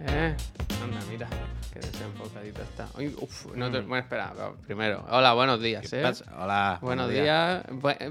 [0.00, 0.34] Eh,
[0.82, 1.28] anda, mira,
[1.72, 2.88] qué desenfocadito está.
[2.98, 3.72] Uy, uf, no Mm.
[3.72, 4.32] te- Bueno, espera,
[4.66, 5.04] primero.
[5.10, 6.12] Hola, buenos días, ¿Qué eh.
[6.38, 6.78] Hola.
[6.82, 7.64] Buenos días.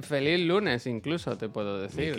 [0.04, 2.16] Feliz lunes, incluso, te puedo decir.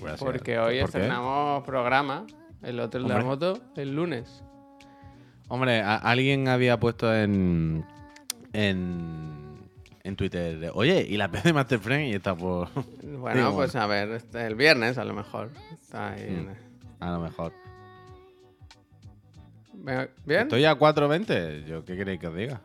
[0.00, 0.20] Gracias.
[0.22, 0.98] Porque hoy ¿Por qué?
[0.98, 2.26] estrenamos programa,
[2.62, 4.42] el hotel de la moto, el lunes.
[5.48, 7.84] Hombre, alguien había puesto en,
[8.54, 9.31] en
[10.04, 12.12] en Twitter, oye, ¿y la P de Master Friend?
[12.12, 12.68] Y está por...
[13.02, 15.50] Bueno, Digo, pues a ver, este, el viernes a lo mejor.
[15.80, 16.22] Está ahí.
[16.30, 16.48] Mm.
[16.48, 16.56] en-
[17.00, 17.52] A lo mejor.
[20.24, 20.42] ¿Bien?
[20.42, 21.64] Estoy a 4.20.
[21.66, 22.60] ¿Yo qué queréis que os diga?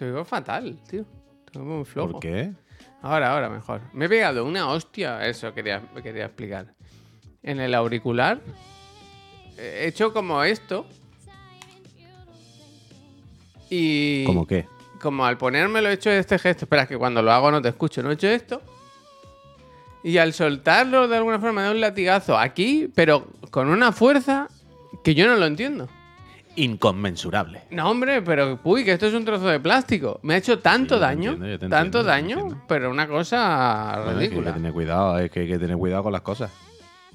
[0.00, 1.04] Oigo fatal, tío.
[1.46, 2.12] Estoy muy flojo.
[2.12, 2.52] ¿Por qué?
[3.02, 3.82] Ahora, ahora, mejor.
[3.92, 6.74] Me he pegado una hostia, eso quería, quería explicar.
[7.42, 8.40] En el auricular
[9.58, 10.86] he hecho como esto.
[13.70, 14.66] Y ¿Cómo qué?
[15.04, 16.64] Como al ponérmelo he hecho este gesto.
[16.64, 18.02] Espera, que cuando lo hago no te escucho.
[18.02, 18.60] No he hecho esto.
[20.02, 24.48] Y al soltarlo de alguna forma da un latigazo aquí, pero con una fuerza
[25.04, 25.88] que yo no lo entiendo.
[26.56, 27.62] Inconmensurable.
[27.70, 30.20] No, hombre, pero uy, que esto es un trozo de plástico.
[30.22, 34.10] Me ha hecho tanto daño, entiendo, tanto entiendo, daño, pero una cosa Bueno, es que
[34.10, 34.54] hay que ridícula.
[34.54, 36.50] tener cuidado, es que hay que tener cuidado con las cosas.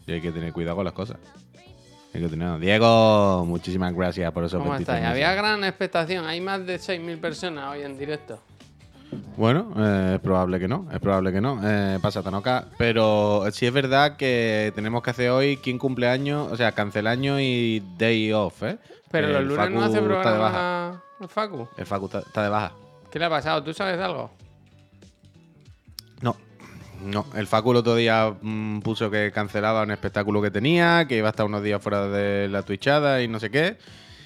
[0.06, 1.18] Y hay que tener cuidado con las cosas.
[2.60, 5.12] Diego, muchísimas gracias por esos ¿Cómo 23 estáis?
[5.12, 6.26] Había gran expectación.
[6.26, 8.42] Hay más de 6.000 personas hoy en directo.
[9.38, 11.60] Bueno, eh, es probable que no, es probable que no.
[11.64, 12.66] Eh, pasa Tanoka.
[12.78, 17.82] Pero sí es verdad que tenemos que hacer hoy quién cumpleaños, o sea, cancelaños y
[17.98, 18.78] day off, ¿eh?
[19.12, 20.52] Pero los lunes no hace está de baja.
[20.52, 21.68] programa el Facu.
[21.78, 22.72] El Facu está, está de baja.
[23.12, 23.64] ¿Qué le ha pasado?
[23.64, 24.32] ¿Tú sabes algo?
[27.04, 27.26] No.
[27.36, 31.28] El Facu el otro día mm, puso que cancelaba un espectáculo que tenía, que iba
[31.28, 33.78] a estar unos días fuera de la twitchada y no sé qué.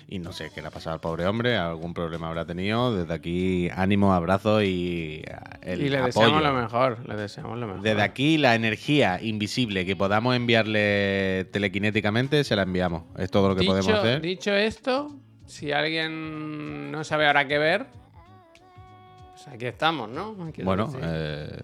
[0.07, 2.95] Y no sé qué le ha pasado al pobre hombre, algún problema habrá tenido.
[2.95, 6.07] Desde aquí, ánimo, abrazo y eh, el y le apoyo.
[6.07, 7.07] deseamos lo mejor.
[7.07, 7.81] Le deseamos lo mejor.
[7.81, 13.03] Desde aquí, la energía invisible que podamos enviarle telequinéticamente, se la enviamos.
[13.17, 14.21] Es todo lo que podemos dicho, hacer.
[14.21, 15.15] dicho esto,
[15.47, 17.87] si alguien no sabe ahora qué ver,
[19.31, 20.35] pues aquí estamos, ¿no?
[20.53, 21.63] Quiero Bueno, eh,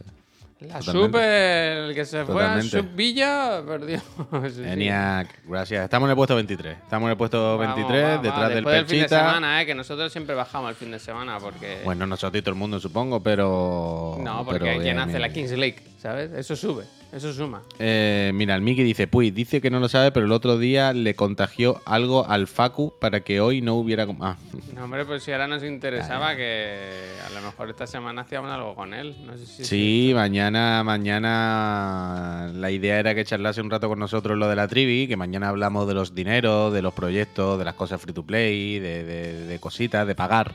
[0.61, 1.07] la totalmente.
[1.07, 2.61] Super, el que se fue a.
[2.61, 3.99] Subvilla, perdió.
[4.49, 4.63] Sí, sí.
[4.63, 5.83] ENIAC, gracias.
[5.85, 6.77] Estamos en el puesto 23.
[6.77, 8.55] Estamos en el puesto Vamos, 23, vamos, detrás vamos.
[8.55, 9.19] del Después fin de Perchita.
[9.19, 9.65] semana, ¿eh?
[9.65, 11.81] Que nosotros siempre bajamos el fin de semana porque...
[11.85, 14.17] Bueno, nosotros y todo el mundo, supongo, pero.
[14.19, 16.31] no, porque quien hace la Kings League, ¿sabes?
[16.33, 17.61] Eso sube, eso suma.
[17.79, 20.93] Eh, mira, el Miki dice: Puy, dice que no lo sabe, pero el otro día
[20.93, 24.05] le contagió algo al Facu para que hoy no hubiera.
[24.21, 24.37] Ah,
[24.75, 26.89] No, hombre, pues si ahora nos interesaba que
[27.25, 29.15] a lo mejor esta semana hacíamos algo con él.
[29.25, 29.63] No sé si...
[29.65, 32.51] sí, mañana, mañana.
[32.53, 35.49] La idea era que charlase un rato con nosotros lo de la trivi, que mañana
[35.49, 39.45] hablamos de los dineros, de los proyectos, de las cosas free to play, de, de-
[39.45, 40.53] de cositas, de pagar.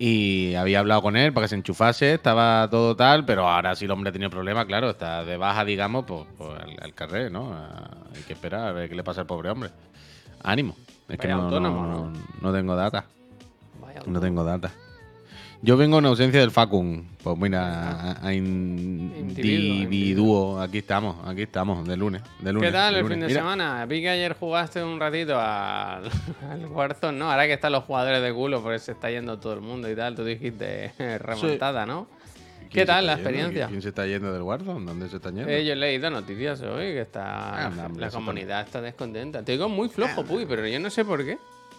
[0.00, 3.84] Y había hablado con él para que se enchufase, estaba todo tal, pero ahora si
[3.86, 7.32] el hombre ha tenido problemas, claro, está de baja, digamos, pues, pues al, al carrer,
[7.32, 7.50] ¿no?
[7.52, 9.70] Ah, Hay que esperar a ver qué le pasa al pobre hombre.
[10.44, 10.76] Ánimo.
[11.08, 13.06] Es que Vaya no, autónomo, no, no tengo data.
[13.80, 14.70] Vaya, No tengo data.
[15.60, 17.04] Yo vengo en ausencia del Facum.
[17.22, 20.60] Pues mira, a, a in- Individuo, individuo.
[20.60, 22.22] Aquí estamos, aquí estamos, de lunes.
[22.40, 23.14] De lunes ¿Qué tal el lunes.
[23.14, 23.84] fin de Mira, semana?
[23.86, 26.08] Vi que ayer jugaste un ratito al,
[26.50, 27.30] al Warzone, ¿no?
[27.30, 29.96] Ahora que están los jugadores de culo, porque se está yendo todo el mundo y
[29.96, 30.14] tal.
[30.14, 32.06] Tú dijiste remontada, ¿no?
[32.60, 33.28] ¿quién ¿Qué tal la yendo?
[33.28, 33.66] experiencia?
[33.66, 34.86] ¿Quién se está yendo del Warzone?
[34.86, 35.48] ¿Dónde se está yendo?
[35.50, 39.42] Eh, yo he leído noticias hoy que está hombre, la comunidad está descontenta.
[39.42, 41.36] Te digo muy flojo, Puy, pero yo no sé por qué.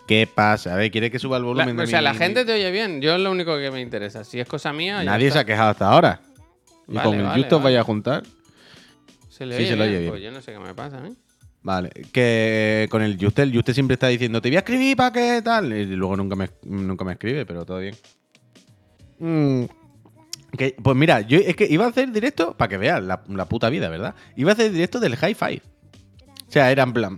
[0.09, 0.73] ¿Qué pasa?
[0.73, 2.51] A ver, ¿quiere que suba el La- volumen de o sea, mi- la gente te
[2.51, 2.99] oye bien.
[2.99, 4.23] Yo es lo único que me interesa.
[4.23, 6.19] Si es cosa mía, Nadie se ha quejado hasta ahora.
[6.87, 7.63] Y Vale, con el vale, Justo vale.
[7.65, 8.23] vaya a juntar.
[9.29, 9.87] Se le Sí, oye se bien.
[9.87, 10.09] oye bien.
[10.11, 11.11] Pues yo no sé qué me pasa, ¿eh?
[11.61, 15.11] Vale, que con el Juste, el Juste siempre está diciendo, te voy a escribir para
[15.11, 15.71] qué tal.
[15.73, 17.95] Y luego nunca me, nunca me escribe, pero todo bien.
[19.19, 19.65] Mm,
[20.57, 23.45] que, pues mira, yo es que iba a hacer directo, para que veas la, la
[23.45, 24.15] puta vida, ¿verdad?
[24.35, 25.61] Iba a hacer directo del Hi-Fi.
[26.49, 27.17] O sea, era en plan,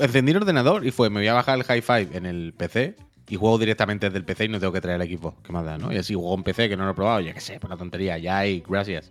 [0.00, 2.94] encendí el ordenador y fue, me voy a bajar el Hi-Fi en el PC
[3.28, 5.34] y juego directamente desde el PC y no tengo que traer el equipo.
[5.42, 5.92] ¿Qué más da, no?
[5.92, 7.76] Y así juego en PC, que no lo he probado, ya que sé, por la
[7.76, 9.10] tontería, ya hay, gracias.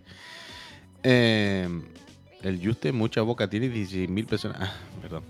[1.02, 1.68] Eh,
[2.42, 4.58] el Juste, mucha boca, tiene 16.000 personas.
[4.60, 4.72] Ah,
[5.02, 5.22] perdón.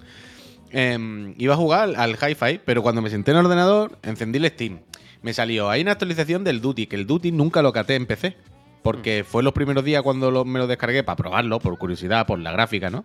[0.71, 4.47] Eh, iba a jugar al Hi-Fi, pero cuando me senté en el ordenador, encendí el
[4.51, 4.81] Steam.
[5.23, 8.37] Me salió, hay una actualización del Duty, que el Duty nunca lo caté en PC.
[8.83, 12.39] Porque fue los primeros días cuando lo- me lo descargué para probarlo, por curiosidad, por
[12.39, 13.05] la gráfica, ¿no?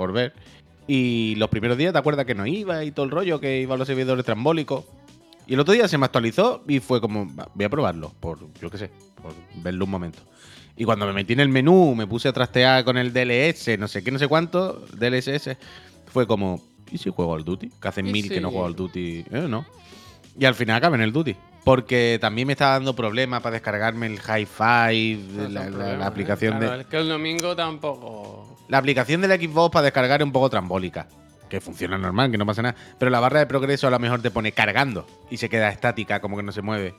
[0.00, 0.32] Por ver.
[0.86, 3.74] Y los primeros días, ¿te acuerdas que no iba y todo el rollo, que iba
[3.74, 4.86] a los servidores trambólicos?
[5.46, 8.38] Y el otro día se me actualizó y fue como, "Va, voy a probarlo, por,
[8.62, 10.20] yo qué sé, por verlo un momento.
[10.74, 13.88] Y cuando me metí en el menú, me puse a trastear con el DLS, no
[13.88, 15.58] sé qué, no sé cuánto, DLSS,
[16.06, 17.68] fue como, ¿y si juego al Duty?
[17.78, 19.46] Que hace ¿Y mil que no juego al Duty, ¿eh?
[19.50, 19.66] ¿No?
[20.38, 21.36] Y al final acabé en el Duty.
[21.62, 26.06] Porque también me estaba dando problemas para descargarme el Hi-Fi, son la, la- la ¿eh?
[26.06, 26.80] aplicación Claro, de.
[26.84, 28.56] Es que el domingo tampoco.
[28.70, 31.08] La aplicación de la Xbox para descargar es un poco trambólica.
[31.48, 32.76] Que funciona normal, que no pasa nada.
[32.98, 36.20] Pero la barra de progreso a lo mejor te pone cargando y se queda estática,
[36.20, 36.94] como que no se mueve.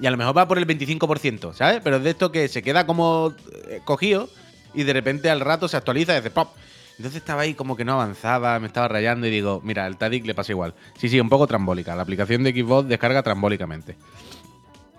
[0.00, 1.82] Y a lo mejor va por el 25%, ¿sabes?
[1.84, 3.34] Pero es de esto que se queda como
[3.68, 4.30] eh, cogido
[4.72, 6.54] y de repente al rato se actualiza y hace pop.
[6.96, 10.24] Entonces estaba ahí como que no avanzaba, me estaba rayando y digo, mira, al Tadic
[10.24, 10.74] le pasa igual.
[10.98, 11.94] Sí, sí, un poco trambólica.
[11.94, 13.96] La aplicación de Xbox descarga trambólicamente.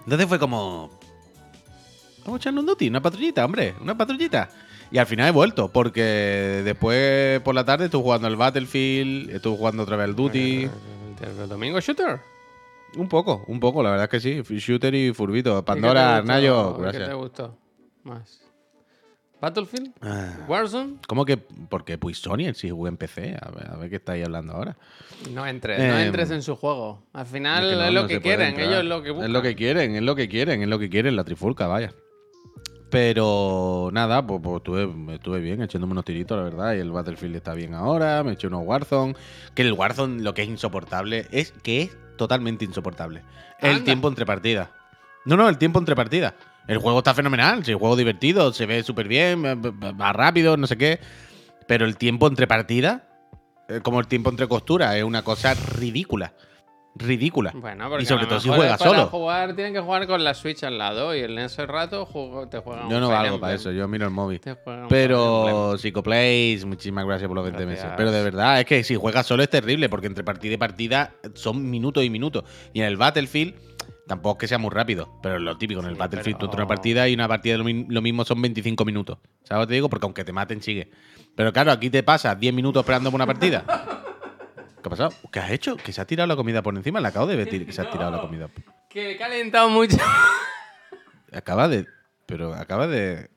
[0.06, 0.92] Entonces fue como,
[2.26, 4.50] Vamos a echarnos un duty, una patrullita, hombre, una patrullita.
[4.92, 6.02] Y al final he vuelto, porque
[6.66, 10.70] después por la tarde estuve jugando el Battlefield, estuve jugando otra vez el Duty.
[11.22, 12.20] El, domingo shooter.
[12.98, 14.58] Un poco, un poco, la verdad es que sí.
[14.60, 15.54] Shooter y Furbito.
[15.54, 16.78] ¿Y qué Pandora, Arnayo, gustó?
[16.84, 17.16] ¿Qué te gracias.
[17.18, 17.58] gustó
[18.04, 18.42] más?
[19.40, 19.92] ¿Battlefield?
[20.02, 20.98] Ah, ¿Warzone?
[21.08, 21.38] ¿Cómo que?
[21.38, 23.38] Porque pues Sony si jugué en PC.
[23.42, 24.78] A ver, a ver qué estáis hablando ahora.
[25.32, 27.02] No entres, no Eh, entres en su juego.
[27.14, 29.28] Al final Es que es, no, lo no que quieren, ellos es lo que buscan.
[29.30, 31.92] Es lo que quieren, es lo que quieren, es lo que quieren, la trifulca, vaya.
[32.92, 36.76] Pero nada, pues, pues estuve, estuve bien echándome unos tiritos, la verdad.
[36.76, 39.16] Y el Battlefield está bien ahora, me eché unos Warzone.
[39.56, 43.24] Que el Warzone lo que es insoportable es que es totalmente insoportable.
[43.62, 44.70] El tiempo entre partidas.
[45.24, 46.34] No, no, el tiempo entre partidas.
[46.68, 50.78] El juego está fenomenal, el juego divertido, se ve súper bien, va rápido, no sé
[50.78, 51.00] qué.
[51.68, 53.04] Pero el tiempo entre partidas,
[53.70, 56.34] eh, como el tiempo entre costuras, es una cosa ridícula.
[56.94, 57.52] Ridícula.
[57.56, 59.08] Bueno, porque y sobre a lo todo si juega para solo.
[59.08, 62.60] jugar, tienen que jugar con la Switch al lado y en ese rato juego- te
[62.60, 64.42] juegan Yo no valgo para eso, yo miro el móvil.
[64.90, 67.88] Pero Psicoplays, muchísimas gracias por los 20 meses.
[67.96, 71.14] Pero de verdad, es que si juegas solo es terrible, porque entre partida y partida
[71.34, 72.44] son minutos y minutos.
[72.74, 73.56] Y en el Battlefield,
[74.08, 76.52] tampoco es que sea muy rápido, pero lo típico, en el Sí, Battlefield tú pero-
[76.52, 79.18] entras una partida y una partida lo, mi- lo mismo son 25 minutos.
[79.44, 79.90] ¿Sabes lo que te digo?
[79.90, 80.92] Porque aunque te maten, sigue.
[81.36, 83.64] Pero claro, aquí te pasas 10 minutos esperando por una partida.
[84.82, 85.14] ¿Qué ha pasado?
[85.32, 85.78] ¿Qué has hecho?
[85.78, 87.00] Que se ha tirado la comida por encima.
[87.00, 88.50] Le acabo de ver que se ha tirado la comida.
[88.90, 89.98] Que he calentado mucho.
[91.32, 91.86] Acaba de.
[92.26, 93.30] Pero acaba de.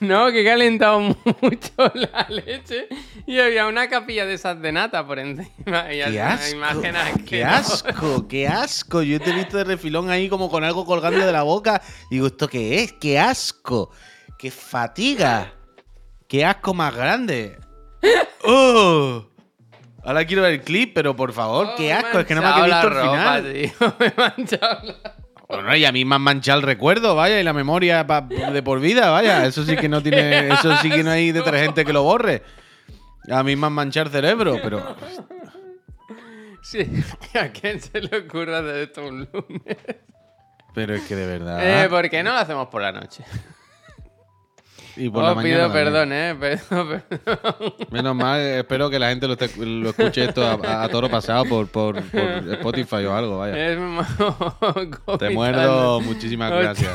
[0.00, 2.88] no, que he calentado mucho la leche
[3.26, 5.90] y había una capilla de esas de nata por encima.
[5.92, 6.82] Y ¡Qué asco!
[7.24, 8.28] ¡Qué asco!
[8.28, 9.02] ¡Qué asco!
[9.02, 11.80] Yo te he visto de refilón ahí como con algo colgando de la boca.
[12.10, 12.92] Y digo, ¿esto qué es?
[12.92, 13.90] ¡Qué asco!
[14.36, 15.54] ¡Qué fatiga!
[16.28, 17.58] ¡Qué asco más grande!
[18.42, 19.24] ¡Oh!
[20.04, 22.18] Ahora quiero ver el clip, pero por favor, Oh, qué asco.
[22.18, 23.52] Es que no me ha visto el final.
[23.52, 23.94] tío.
[23.98, 25.14] Me he manchado la-
[25.48, 28.62] Bueno, y a mí me han manchado el recuerdo, vaya, y la memoria pa- de
[28.62, 29.44] por vida, vaya.
[29.46, 30.48] Eso sí que no tiene.
[30.48, 32.42] Eso sí que no hay detergente que lo borre.
[33.30, 34.96] A mí me han manchado el cerebro, pero.
[36.62, 36.78] Sí,
[37.38, 39.76] ¿a quién se le ocurre hacer esto un lunes?
[40.74, 41.84] Pero es que de verdad.
[41.84, 43.22] Eh, ¿Por qué no lo hacemos por la noche?
[44.96, 46.36] Y por la mañana pido perdón, eh.
[46.38, 47.02] Perdón.
[47.90, 49.34] Menos mal, eh, espero que la gente lo,
[49.90, 53.72] escuche esto a, a toro pasado por, por, por Spotify o algo, vaya.
[53.72, 53.78] Es
[55.18, 56.92] Te muerdo, muchísimas gracias.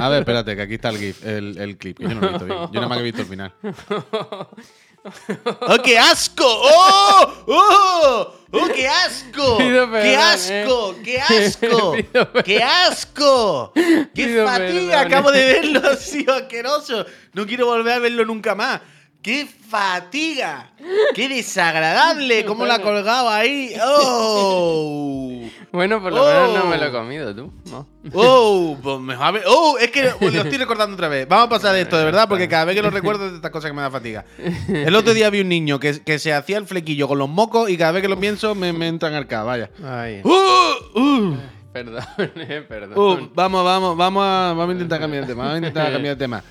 [0.00, 1.98] A ver, espérate, que aquí está el GIF, el, el clip.
[1.98, 2.58] que Yo no lo he visto bien.
[2.58, 3.52] Yo nada más que he visto el final.
[5.60, 6.44] ¡Oh, qué asco!
[6.46, 7.44] ¡Oh!
[7.46, 8.34] ¡Oh!
[8.50, 9.58] ¡Oh, qué asco!
[9.58, 10.96] Pido ¡Qué perdón, asco!
[11.04, 11.92] ¡Qué asco!
[11.92, 12.42] Pido perdón.
[12.44, 13.72] ¡Qué asco!
[13.74, 14.98] ¡Qué Pido fatiga!
[14.98, 15.06] perdón.
[15.06, 17.06] Acabo de verlo, sido asqueroso.
[17.32, 18.80] No quiero volver a verlo nunca más.
[19.28, 20.70] ¡Qué fatiga!
[21.14, 22.44] ¡Qué desagradable!
[22.46, 23.74] ¿Cómo la ha colgado ahí?
[23.84, 25.42] ¡Oh!
[25.70, 26.66] Bueno, por lo menos no Oh.
[26.66, 27.52] me lo he comido tú.
[27.70, 27.86] No.
[28.14, 28.78] ¡Oh!
[28.82, 29.76] Pues mejor haber- ¡Oh!
[29.78, 31.28] Es que lo estoy recordando otra vez.
[31.28, 33.36] Vamos a pasar de esto, de verdad, porque cada vez que lo recuerdo es de
[33.36, 34.24] estas cosas que me da fatiga.
[34.66, 37.68] El otro día vi un niño que, que se hacía el flequillo con los mocos
[37.68, 39.68] y cada vez que lo pienso me, me entran al K, vaya.
[39.84, 40.98] Ay, ¡Uh!
[40.98, 41.36] ¡Uh!
[41.70, 42.98] perdón, eh, perdón.
[42.98, 43.28] ¡Uh!
[43.34, 45.42] Vamos, vamos, vamos a, vamos a intentar cambiar de tema.
[45.42, 46.42] Vamos a intentar cambiar de tema.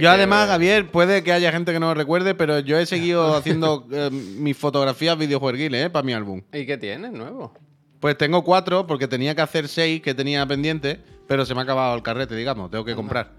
[0.00, 2.86] Yo además, que- Javier, puede que haya gente que no lo recuerde, pero yo he
[2.86, 5.90] seguido haciendo eh, mis fotografías videojueguiles, ¿eh?
[5.90, 6.42] Para mi álbum.
[6.52, 7.52] ¿Y qué tienes nuevo?
[8.00, 11.62] Pues tengo cuatro porque tenía que hacer seis que tenía pendiente, pero se me ha
[11.64, 13.30] acabado el carrete, digamos, tengo que comprar.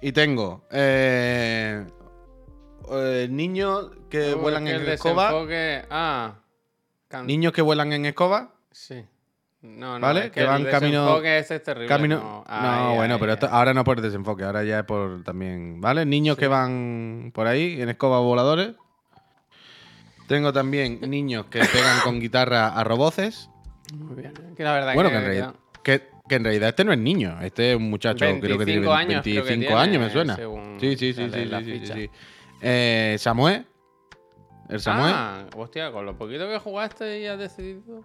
[0.00, 1.84] Y tengo eh,
[2.92, 5.32] eh, niños que vuelan que en el escoba.
[5.90, 6.34] Ah.
[7.08, 8.54] can- Niños que vuelan en escoba.
[8.70, 9.04] Sí.
[9.66, 10.26] No, no, ¿Vale?
[10.26, 11.88] es Que el van camino- desenfoque ese es terrible.
[11.88, 12.16] Camino.
[12.16, 15.22] no, No, Ay, bueno, ay, pero esto- ahora no por desenfoque, ahora ya es por
[15.24, 15.80] también.
[15.80, 16.06] ¿Vale?
[16.06, 18.74] Niños que van por ahí en escoba voladores.
[20.28, 23.48] Tengo también niños que pegan con guitarra a roboces.
[23.94, 24.32] Muy bien.
[24.56, 26.98] Que la verdad Bueno, que, que en, realidad, que, que en realidad este no es
[26.98, 30.02] niño, este es un muchacho, creo que tiene 25 años, creo que 25 tiene, años,
[30.02, 30.36] me suena.
[30.80, 32.10] Sí, sí, sí, sí, sí, sí, sí.
[32.60, 33.64] Eh, Samuel.
[34.68, 35.12] El Samuel.
[35.14, 38.02] Ah, hostia, con lo poquito que jugaste y has decidido.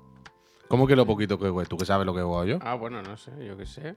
[0.71, 1.65] ¿Cómo que lo poquito que jugué?
[1.65, 2.59] ¿Tú que sabes lo que jugado yo?
[2.61, 3.95] Ah, bueno, no sé, yo qué sé.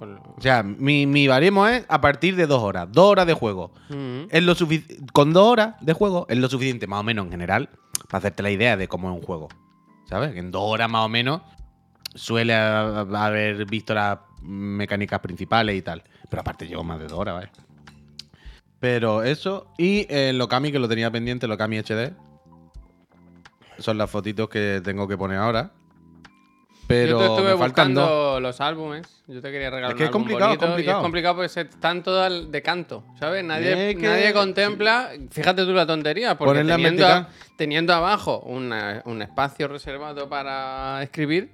[0.00, 2.88] Lo- O sea, mi, mi baremo es a partir de dos horas.
[2.90, 3.70] Dos horas de juego.
[3.90, 4.22] Mm.
[4.30, 4.54] Es lo
[5.12, 7.68] Con dos horas de juego es lo suficiente, más o menos en general,
[8.08, 9.48] para hacerte la idea de cómo es un juego.
[10.06, 10.34] ¿Sabes?
[10.36, 11.42] En dos horas más o menos
[12.14, 16.02] suele ha- haber visto las mecánicas principales y tal.
[16.30, 17.50] Pero aparte llevo más de dos horas, ¿vale?
[18.80, 19.66] Pero eso.
[19.76, 22.14] Y el Okami, que lo tenía pendiente, el Okami HD.
[23.78, 25.72] Son las fotitos que tengo que poner ahora.
[26.90, 28.04] Pero yo te estuve me faltan dos.
[28.04, 29.22] buscando los álbumes.
[29.28, 30.96] Yo te quería regalar Es que un es álbum complicado, bonito, complicado.
[30.96, 33.44] Y es complicado porque se- están todas de canto, ¿sabes?
[33.44, 35.10] Nadie, Es que- nadie contempla.
[35.30, 36.74] Fíjate tú la tontería, porque Ponerla
[37.56, 41.52] teniendo, abajo una- un espacio reservado para escribir,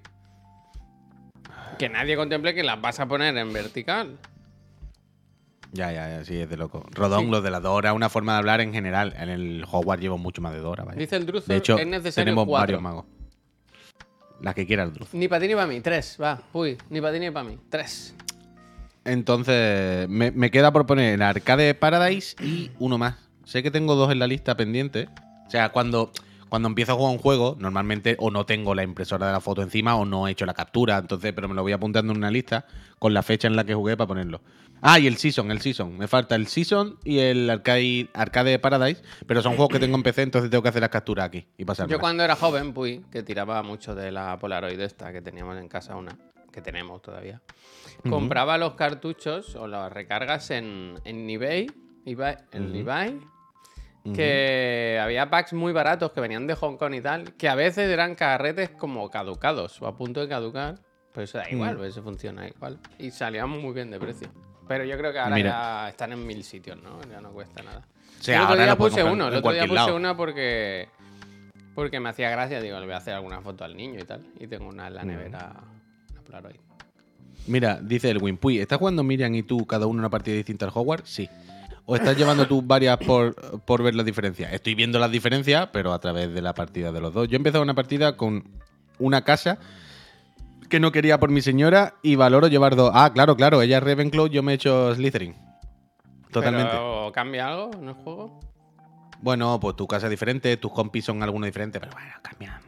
[1.79, 4.17] que nadie contemple que las vas a poner en vertical.
[5.73, 6.85] Ya, ya, ya, sí, es de loco.
[6.93, 7.31] Rodón, Sí.
[7.31, 9.13] lo de la Dora, una forma de hablar en general.
[9.19, 10.99] En el Hogwarts llevo mucho más de Dora, ¿vale?
[10.99, 12.63] Dice el Druzo, De hecho, es necesario tenemos cuatro.
[12.63, 13.05] varios magos.
[14.41, 15.09] Las que quiera el Druz.
[15.13, 16.43] Ni para ti ni para mí, tres, va.
[16.53, 18.15] Uy, ni para ti ni para mí, tres.
[19.05, 23.15] Entonces, me, me queda por poner el Arcade Paradise y uno más.
[23.45, 25.09] Sé que tengo dos en la lista pendiente.
[25.47, 26.11] O sea, cuando,
[26.57, 29.61] cuando empiezo a jugar un juego, normalmente o no tengo la impresora de la foto
[29.61, 30.97] encima o no he hecho la captura.
[30.97, 32.65] Entonces, pero me lo voy apuntando en una lista
[32.99, 34.41] con la fecha en la que jugué para ponerlo.
[34.81, 35.99] Ah, y el Season, el Season.
[35.99, 39.03] Me falta el Season y el Arcade, Arcade Paradise.
[39.27, 41.67] Pero son juegos que tengo en PC, entonces tengo que hacer las capturas aquí y
[41.67, 41.93] pasarlas.
[41.93, 45.69] Yo cuando era joven, pues, que tiraba mucho de la Polaroid esta que teníamos en
[45.69, 46.17] casa una,
[46.53, 47.43] que tenemos todavía,
[48.09, 51.67] compraba los cartuchos o las recargas en, en eBay,
[52.07, 52.77] eBay- en Ujú.
[52.79, 53.21] eBay,
[54.15, 57.89] que había packs muy baratos que venían de Hong Kong y tal, que a veces
[57.91, 60.77] eran carretes como caducados o a punto de caducar,
[61.13, 61.79] pero eso da igual, Mm.
[61.79, 62.79] pues eso funciona igual.
[62.99, 64.29] Y salían muy bien de precio.
[64.69, 65.51] Pero yo creo que ahora Mira.
[65.51, 67.01] ya están en mil sitios, ¿no?
[67.11, 67.87] Ya no cuesta nada.
[68.19, 69.97] O sea, el otro día puse uno, el otro día puse lado.
[69.97, 70.89] una porque
[71.75, 74.27] porque me hacía gracia, digo, le voy a hacer alguna foto al niño y tal.
[74.41, 74.97] Y tengo una en Mm.
[74.97, 75.53] la nevera,
[76.11, 76.57] una Polaroid.
[77.47, 80.73] Mira, dice el Winpuy, ¿estás jugando Miriam y tú cada uno una partida distinta al
[80.75, 81.09] Hogwarts?
[81.09, 81.29] Sí.
[81.89, 84.53] ¿O estás llevando tú varias por, por ver las diferencias?
[84.53, 87.29] Estoy viendo las diferencias, pero a través de la partida de los dos.
[87.29, 88.43] Yo he empezado una partida con
[88.99, 89.59] una casa
[90.69, 92.91] que no quería por mi señora y valoro llevar dos.
[92.93, 95.37] Ah, claro, claro, ella es Ravenclaw, yo me he hecho Slytherin.
[96.33, 96.73] Totalmente.
[96.73, 98.41] ¿Pero cambia algo en el juego?
[99.23, 102.61] Bueno, pues tu casa es diferente, tus compis son algunos diferentes, pero bueno, cambian.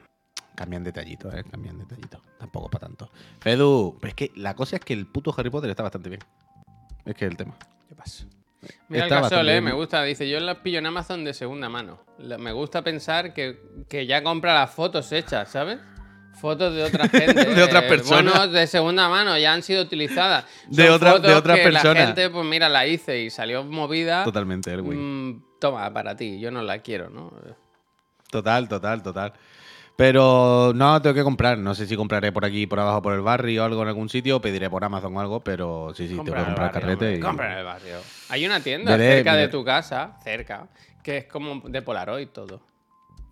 [0.55, 1.43] Cambian detallitos, ¿eh?
[1.51, 2.21] Cambian detallitos.
[2.39, 3.11] Tampoco para tanto.
[3.41, 6.21] Fedu, pero es que la cosa es que el puto Harry Potter está bastante bien.
[7.05, 7.57] Es que es el tema.
[7.89, 8.25] ¿Qué pasa?
[8.89, 9.13] Mira el
[9.49, 9.65] eh, bien.
[9.65, 10.03] me gusta.
[10.03, 12.01] Dice, yo las pillo en Amazon de segunda mano.
[12.19, 15.79] Me gusta pensar que, que ya compra las fotos hechas, ¿sabes?
[16.41, 17.45] Fotos de otra gente.
[17.45, 18.33] De otras personas.
[18.35, 20.45] Bueno, de segunda mano, ya han sido utilizadas.
[20.69, 21.95] De otra- de otras personas.
[21.99, 24.25] La gente, pues mira, la hice y salió movida.
[24.25, 25.31] Totalmente, Erwin.
[25.31, 27.33] Mm, toma, para ti, yo no la quiero, ¿no?
[28.31, 29.33] Total, total, total.
[29.99, 31.59] Pero no, tengo que comprar.
[31.59, 34.09] No sé si compraré por aquí, por abajo, por el barrio o algo en algún
[34.09, 36.81] sitio, o pediré por Amazon o algo, pero sí, sí, tengo que en comprar barrio,
[36.81, 37.17] carrete.
[37.17, 37.97] y- compra en el barrio.
[38.29, 40.69] Hay una tienda Veré, cerca de tu casa, cerca,
[41.03, 42.61] que es como de Polaroid todo.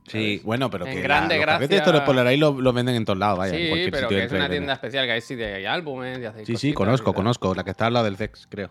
[0.08, 3.04] Sí, bueno, pero En que Grande la, los estos de Polaroid los los venden en
[3.04, 3.54] todos lados, vaya.
[3.54, 5.66] en sí, cualquier pero sitio que es una tienda especial, que ahí sí de- hay
[5.66, 7.54] álbumes y hacéis Sí, sí, conozco, conozco.
[7.54, 8.70] La que está al lado del Zex, creo.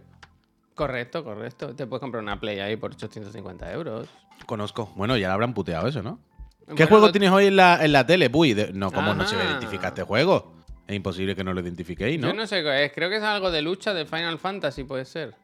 [0.74, 1.74] Correcto, correcto.
[1.74, 4.10] Te puedes comprar una Play ahí por 850 euros.
[4.46, 4.92] Conozco.
[4.98, 6.20] Bueno, ya le habrán puteado eso, ¿no?
[6.68, 8.54] ¿Qué Bueno, juego tienes hoy en la, en la tele, Puy?
[8.54, 9.46] De- No, ¿cómo no se Ajá.
[9.46, 10.54] identifica este juego?
[10.88, 12.28] Es imposible que no lo identifiquéis, ¿no?
[12.28, 12.92] Yo no sé qué es.
[12.94, 15.36] Creo que es algo de lucha de Final Fantasy, puede ser.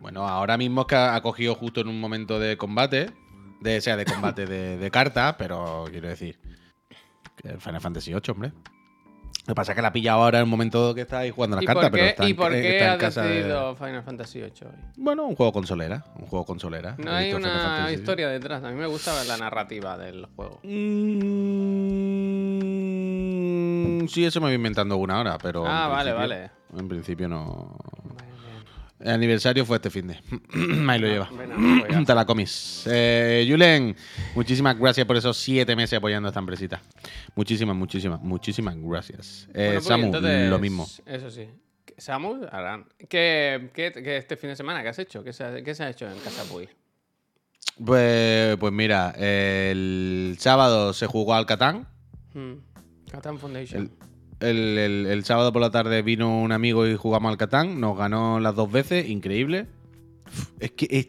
[0.00, 3.10] Bueno, ahora mismo es que ha cogido justo en un momento de combate,
[3.60, 6.38] de, o sea, de combate de, de cartas, pero quiero decir,
[7.58, 8.52] Final Fantasy VIII, hombre.
[9.46, 11.54] Lo que pasa es que la ha pillado ahora en el momento que estáis jugando
[11.56, 13.76] las ¿Y cartas, por pero está, ¿y en- por qué está has casa de- decidido
[13.76, 14.72] Final Fantasy VIII hoy?
[14.96, 16.96] Bueno, un juego consolera, un juego consolera.
[16.98, 18.64] No hay una historia detrás.
[18.64, 20.58] A mí me gusta ver la narrativa del juego.
[22.66, 25.64] Mm, sí, eso me voy inventando una hora, pero.
[25.66, 26.50] Ah, vale, vale.
[26.76, 27.76] En principio no.
[28.98, 30.14] El aniversario fue este fin de.
[30.88, 31.28] Ahí lo lleva.
[31.30, 32.04] Bueno.
[32.04, 32.84] Te la comis.
[32.86, 33.94] Eh, Julen,
[34.34, 36.80] muchísimas gracias por esos siete meses apoyando a esta empresita.
[37.34, 39.48] Muchísimas, muchísimas, muchísimas gracias.
[39.52, 40.86] Eh, Bueno, Samu, entonces, lo mismo.
[41.04, 41.48] Eso sí.
[41.98, 42.86] Samu, Arán.
[43.08, 44.82] ¿Qué, qué, qué este fin de semana?
[44.82, 45.22] ¿Qué has hecho?
[45.22, 46.68] ¿Qué se ha, qué se ha hecho en Casa Puy?
[47.84, 51.86] Pues, pues mira, el sábado se jugó al Catán.
[52.32, 52.54] Hmm.
[53.10, 53.82] Catan Foundation.
[53.82, 53.90] El,
[54.46, 57.80] el- el- el sábado por la tarde vino un amigo y jugamos al Catán.
[57.80, 59.66] Nos ganó las dos veces, increíble.
[60.60, 61.08] Es que es.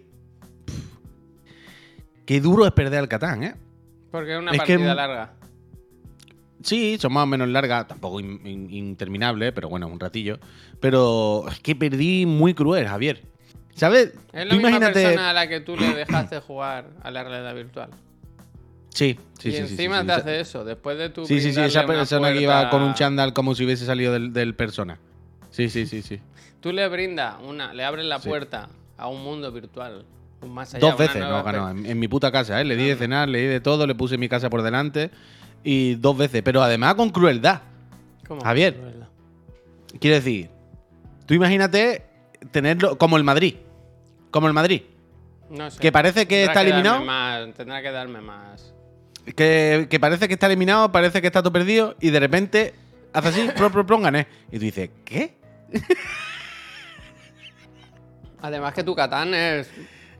[2.25, 3.55] Qué duro es perder al Catán, ¿eh?
[4.11, 5.33] Porque es una es que- partida larga.
[6.63, 10.39] Sí, son más o menos largas, tampoco in- in- interminable, pero bueno, un ratillo.
[10.81, 13.21] Pero es que perdí muy cruel, Javier.
[13.75, 14.13] ¿Sabes?
[14.33, 15.03] Es la Tú misma imagínate.
[15.03, 17.89] persona a la que tú le dejaste jugar a la realidad virtual.
[18.97, 19.57] Sí, sí, y sí.
[19.57, 20.19] encima sí, te sí.
[20.21, 21.25] hace eso, después de tu.
[21.27, 24.33] Sí, sí, sí, esa persona que iba con un chándal como si hubiese salido del,
[24.33, 24.97] del persona.
[25.51, 26.19] Sí, sí, sí, sí.
[26.61, 28.27] Tú le brindas una, le abres la Sí.
[28.29, 30.03] puerta a un mundo virtual.
[30.41, 32.65] Un más allá, Dos veces nos ganó, en, en mi puta casa, ¿eh?
[32.65, 35.11] Le di de cenar, le di de todo, le puse mi casa por delante.
[35.63, 37.61] Y dos veces, pero además con crueldad.
[38.27, 38.41] ¿Cómo?
[38.41, 38.73] Javier.
[38.75, 39.07] Es verdad.
[39.99, 40.49] Quiero decir,
[41.25, 42.05] tú imagínate
[42.51, 43.55] tenerlo como el Madrid.
[44.31, 44.81] Como el Madrid.
[45.49, 45.79] No sé.
[45.79, 47.03] Que parece que Tendrá está eliminado.
[47.05, 48.73] más- tendrá que darme más.
[49.35, 52.73] Que, que parece que está eliminado, parece que está todo perdido y de repente
[53.13, 54.27] hace así, pro, pro, pro, gané.
[54.51, 55.37] Y tú dices, ¿qué?
[58.41, 59.69] Además que tu Catán es...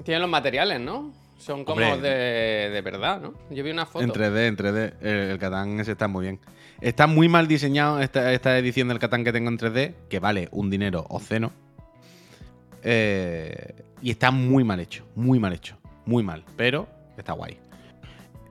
[0.04, 1.14] tiene los materiales, ¿no?
[1.38, 3.34] Son como de, de verdad, ¿no?
[3.50, 4.04] Yo vi una foto.
[4.04, 4.94] En 3D, en 3D.
[5.02, 6.40] El, el Catán ese está muy bien.
[6.82, 10.50] Está muy mal diseñado esta, esta edición del Catán que tengo en 3D, que vale
[10.52, 11.52] un dinero obsceno.
[12.84, 15.78] Eh, y está muy mal hecho, muy mal hecho.
[16.06, 16.88] Muy mal, pero
[17.18, 17.58] está guay.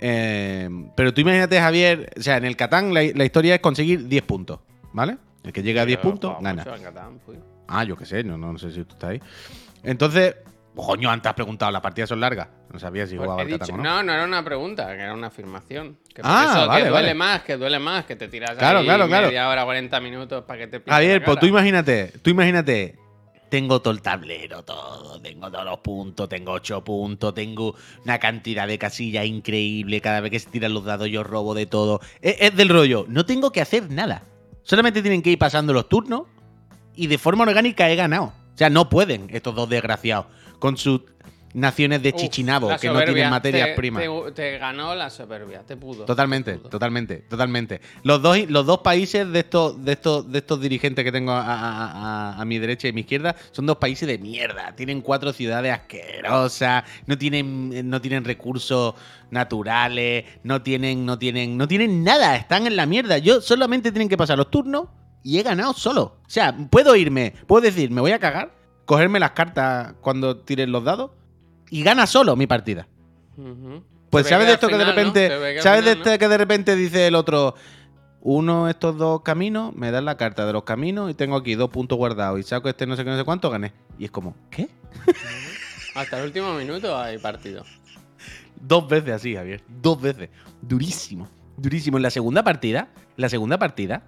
[0.01, 4.07] Eh, pero tú imagínate, Javier, o sea, en el Catán la, la historia es conseguir
[4.09, 4.61] 10 puntos,
[4.93, 5.17] ¿vale?
[5.45, 6.65] El que llega a 10 Pero puntos, gana.
[6.65, 7.39] Catán, pues.
[7.69, 9.21] Ah, yo qué sé, no, no, no sé si tú estás ahí.
[9.83, 10.37] Entonces,
[10.75, 12.49] coño, antes has preguntado, ¿las partidas son largas?
[12.73, 13.91] No sabía si Pues jugaba al dicho- Catán o no.
[13.97, 15.97] no, no era una pregunta, que era una afirmación.
[16.15, 17.15] Que Ah, eso, vale, que duele vale.
[17.15, 19.27] más, que duele más, que te tiras Claro, ahí claro, claro.
[19.29, 22.99] media hora, 40 minutos para que te Javier, pues tú imagínate, tú imagínate.
[23.49, 28.67] Tengo todo el tablero, todo, tengo todos los puntos, tengo ocho puntos, tengo una cantidad
[28.67, 30.01] de casillas increíble.
[30.01, 32.01] Cada vez que se tiran los dados, yo robo de todo.
[32.21, 34.25] Es, es del rollo, no tengo que hacer nada.
[34.63, 36.23] Solamente tienen que ir pasando los turnos
[36.97, 38.33] y de forma orgánica he ganado.
[38.55, 40.27] O sea, no pueden estos dos desgraciados
[40.59, 41.03] con sus
[41.57, 44.03] naciones de Uf, chichinabo que no tienen materias Te- primas.
[44.03, 46.05] Te, te ganó la soberbia, te pudo.
[46.05, 46.69] Totalmente, te pudo.
[46.69, 47.81] totalmente, totalmente.
[48.03, 51.41] Los dos, los dos países de estos, de estos, de estos dirigentes que tengo a,
[51.41, 51.91] a-
[52.35, 54.77] a- a mi derecha y a mi izquierda son dos países de mierda.
[54.77, 58.95] Tienen cuatro ciudades asquerosas, no tienen, no tienen recursos
[59.31, 63.19] naturales, no tienen, no tienen, no tienen nada, están en la mierda.
[63.19, 64.89] Yo solamente tienen que pasar los turnos
[65.23, 66.19] y he ganado solo.
[66.27, 68.53] O sea, puedo irme, puedo decir, me voy a cagar,
[68.85, 71.11] cogerme las cartas cuando tiren los dados
[71.71, 72.89] y gana solo mi partida.
[74.11, 77.15] Pues sabes de esto que de repente, sabes de este que de repente dice el
[77.15, 77.55] otro,
[78.21, 81.71] uno estos dos caminos, me dan la carta de los caminos y tengo aquí dos
[81.71, 83.73] puntos guardados y saco este no sé qué, no sé cuánto, gané.
[83.99, 84.69] Y es como, ¿qué?
[85.95, 87.65] Hasta el último minuto hay partido.
[88.61, 89.63] Dos veces así, Javier.
[89.69, 90.31] Dos veces.
[90.61, 91.29] Durísimo.
[91.57, 91.99] Durísimo.
[91.99, 94.03] En la segunda partida, en la segunda partida,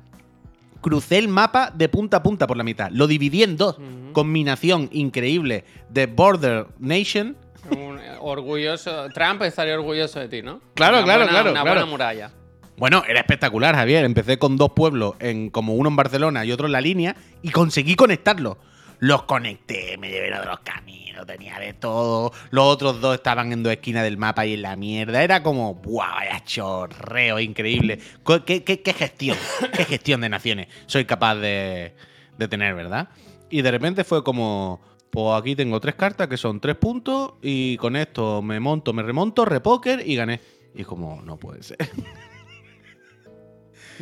[0.81, 2.91] crucé el mapa de punta a punta por la mitad.
[2.93, 3.77] Lo dividí en dos.
[4.13, 7.37] Combinación increíble de Border Nation.
[7.71, 9.09] Un eh, orgulloso.
[9.15, 10.61] Trump estaría orgulloso de ti, ¿no?
[10.75, 11.77] Claro, Una claro, buena- claro, Una claro.
[11.81, 12.31] buena muralla.
[12.77, 14.05] Bueno, era espectacular, Javier.
[14.05, 17.51] Empecé con dos pueblos, en, como uno en Barcelona y otro en la línea, y
[17.51, 18.57] conseguí conectarlos.
[19.01, 22.33] Los conecté, me llevé de los caminos, tenía de todo.
[22.51, 25.23] Los otros dos estaban en dos esquinas del mapa y en la mierda.
[25.23, 26.15] Era como, ¡buah!
[26.17, 27.99] Vaya chorreo, increíble.
[28.45, 29.37] ¿Qué, qué- qué gestión?
[29.77, 31.95] ¿Qué gestión de naciones soy capaz de,
[32.37, 33.09] de tener, verdad?
[33.51, 34.81] Y de repente fue como,
[35.11, 39.03] pues aquí tengo tres cartas que son tres puntos y con esto me monto, me
[39.05, 40.41] remonto, repóker y gané.
[40.75, 41.79] Y como, no puede ser.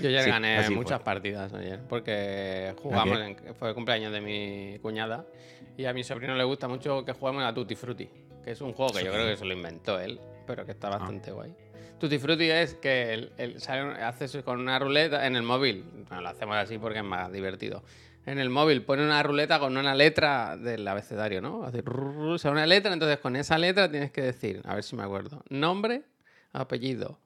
[0.02, 1.04] Yo ya Sí, gané muchas fue.
[1.04, 5.24] partidas ayer porque jugamos, ¿A en- fue el cumpleaños de mi cuñada
[5.76, 8.08] y a mi sobrino le gusta mucho que juguemos a Tutti Frutti,
[8.44, 10.88] que es un juego que yo creo que se lo inventó él, pero que está
[10.88, 10.98] Ah.
[10.98, 11.54] bastante guay.
[11.98, 16.28] Tutti Frutti es que el- sale- haces con una ruleta en el móvil, bueno, lo
[16.28, 17.82] hacemos así porque es más divertido.
[18.26, 21.62] En el móvil pone una ruleta con una letra del abecedario, ¿no?
[21.62, 24.82] Hace rrrr, o sea, una letra, entonces con esa letra tienes que decir, a ver
[24.82, 26.02] si me acuerdo, nombre,
[26.52, 27.18] apellido,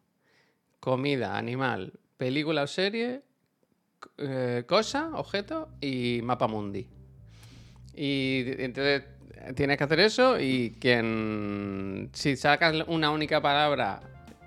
[0.78, 3.22] comida, animal, película o serie,
[4.18, 6.86] eh, cosa, objeto y mapa mundi.
[7.94, 9.04] Y entonces
[9.36, 12.10] eh, tienes que hacer eso y quien...
[12.12, 14.02] Si sacas una única palabra,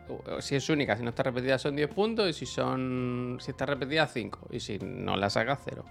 [0.08, 3.50] o- si es única, si no está repetida son 10 puntos y si son si
[3.52, 5.84] está repetida 5 y si no la sacas 0.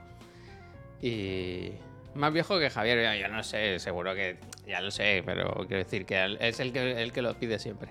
[1.00, 1.72] Y
[2.14, 4.36] más viejo que Javier, yo no sé, seguro que
[4.68, 7.90] ya lo sé, pero quiero decir que es el que, el que lo pide siempre.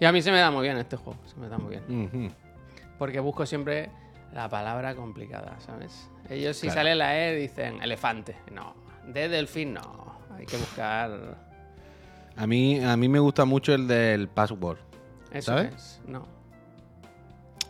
[0.00, 2.04] Y a mí se me da muy bien este juego, se me da muy bien.
[2.06, 2.30] Ujú.
[2.98, 3.90] Porque busco siempre
[4.32, 6.08] la palabra complicada, ¿sabes?
[6.28, 6.80] Ellos si Claro.
[6.80, 8.36] sale la E dicen elefante.
[8.52, 8.74] No.
[9.06, 10.18] De delfín no.
[10.36, 11.38] Hay que buscar...
[12.36, 14.78] A mí, a mí me gusta mucho el del password.
[15.32, 15.74] Eso ¿Sabes?
[15.74, 16.00] es.
[16.06, 16.26] No.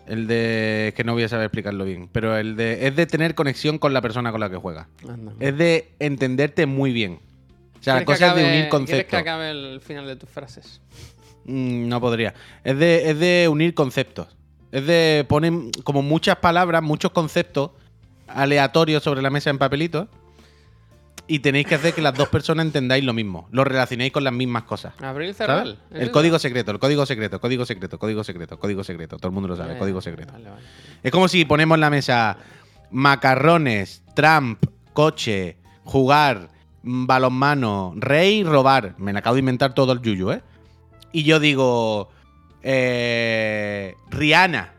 [0.07, 0.89] El de.
[0.89, 2.09] Es que no voy a saber explicarlo bien.
[2.13, 2.87] Pero el de.
[2.87, 4.89] Es de tener conexión con la persona con la que juega.
[5.09, 5.33] Anda.
[5.41, 7.21] Es de entenderte muy bien.
[7.79, 9.11] O sea, ¿Quieres que cosas de acabe- unir ¿Quieres conceptos.
[9.11, 10.81] que acabe el final de tus frases?
[11.45, 12.35] Mm, no podría.
[12.65, 14.37] Es de, es de unir conceptos.
[14.73, 15.53] Es de poner
[15.85, 17.71] como muchas palabras, muchos conceptos
[18.27, 20.09] aleatorios sobre la mesa en papelitos.
[21.31, 23.49] Y tenéis que hacer que las dos personas entendáis lo mismo.
[23.51, 24.95] Lo relacionéis con las mismas cosas.
[25.03, 25.37] Abril ¿sabes?
[25.37, 25.79] Cerral.
[25.91, 26.13] ¿es El eso?
[26.13, 29.17] código secreto, el código secreto, código secreto, código secreto, código secreto.
[29.19, 30.33] Todo el mundo lo sabe, Ya, código secreto.
[30.33, 30.63] Vale, vale.
[31.03, 32.39] Es como si ponemos en la mesa
[32.91, 34.59] macarrones, Trump,
[34.95, 36.49] coche, jugar,
[36.83, 38.95] mm, balonmano, rey, robar.
[38.97, 40.43] Me la acabo de inventar todo el yuyu, ¿eh?
[41.13, 42.09] Y yo digo,
[42.71, 44.73] eh, Rihanna.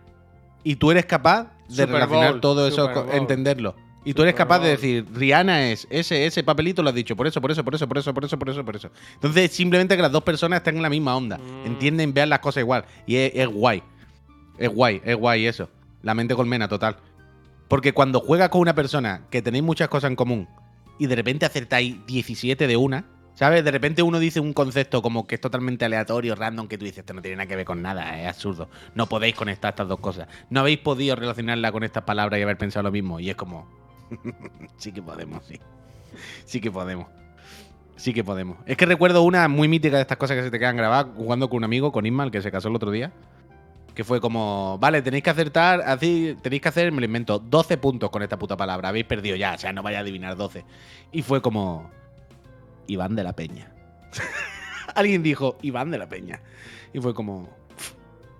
[0.64, 3.16] Y tú eres capaz de Super relacionar Bowl, todo eso, Super co- Bowl.
[3.16, 3.76] entenderlo.
[4.06, 7.16] Y tú eres Super capaz de decir, Rihanna es ese, ese papelito lo has dicho,
[7.16, 8.90] por eso, por eso, por eso, por eso, por eso, por eso, por eso.
[9.16, 11.66] Entonces, simplemente que las dos personas estén en la misma onda, Mm.
[11.66, 12.86] entienden, vean las cosas igual.
[13.08, 13.82] Y es, es guay.
[14.58, 15.70] Es guay, es guay eso.
[16.04, 16.98] La mente colmena, total.
[17.68, 20.48] Porque cuando juegas con una persona que tenéis muchas cosas en común
[20.98, 23.06] y de repente acertáis 17 de una,
[23.40, 23.64] ¿sabes?
[23.64, 27.00] De repente uno dice un concepto como que es totalmente aleatorio, random, que tú dices,
[27.00, 28.68] esto no tiene nada que ver con nada, es absurdo.
[28.96, 30.28] No podéis conectar estas dos cosas.
[30.50, 33.18] No habéis podido relacionarla con estas palabras y haber pensado lo mismo.
[33.22, 33.66] Y es como,
[34.78, 35.58] sí que podemos, sí.
[36.44, 37.08] Sí que podemos.
[37.96, 38.58] Sí que podemos.
[38.66, 41.50] Es que recuerdo una muy mítica de estas cosas que se te quedan grabadas jugando
[41.50, 43.14] con un amigo, con Ismael, que se casó el otro día.
[43.96, 47.78] Que fue como, vale, tenéis que acertar, así, tenéis que hacer, me lo invento, 12
[47.78, 48.90] puntos con esta puta palabra.
[48.90, 50.66] Habéis perdido ya, o sea, no vaya a adivinar 12.
[51.14, 51.90] Y fue como,
[52.90, 53.72] Iván de la Peña.
[54.96, 56.42] Alguien dijo, Iván de la Peña.
[56.94, 57.94] Y fue como, "Pf,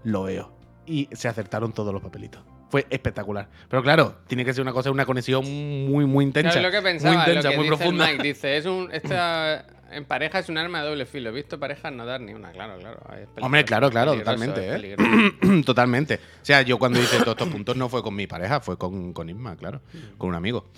[0.04, 0.54] lo veo.
[0.86, 2.42] Y se acertaron todos los papelitos.
[2.70, 3.48] Fue espectacular.
[3.68, 5.44] Pero claro, tiene que ser una cosa, una conexión
[5.90, 6.52] muy, muy intensa.
[6.52, 8.08] Claro, es lo que pensaba, muy intensa, lo que muy dice profunda.
[8.08, 11.30] Mike, dice, es un, esta, en pareja es un arma de doble filo.
[11.30, 13.00] He visto parejas no dar ni una, claro, claro.
[13.42, 15.64] Hombre, claro, claro, totalmente, ¿eh?
[15.66, 16.16] Totalmente.
[16.16, 19.14] O sea, yo cuando hice todos estos puntos no fue con mi pareja, fue con,
[19.14, 19.82] con Isma, claro.
[20.18, 20.70] Con un amigo.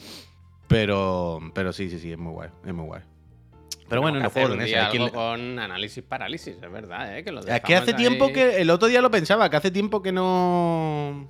[0.67, 2.49] Pero, pero sí, sí, sí, es muy guay.
[2.65, 3.01] Es muy guay.
[3.91, 4.25] Pero bueno, de
[4.77, 4.87] mesa.
[4.87, 7.23] algo le- con análisis parálisis, es verdad, ¿eh?
[7.25, 8.61] Que lo Es que hace tiempo que.
[8.61, 11.27] El otro día lo pensaba, que hace tiempo que no.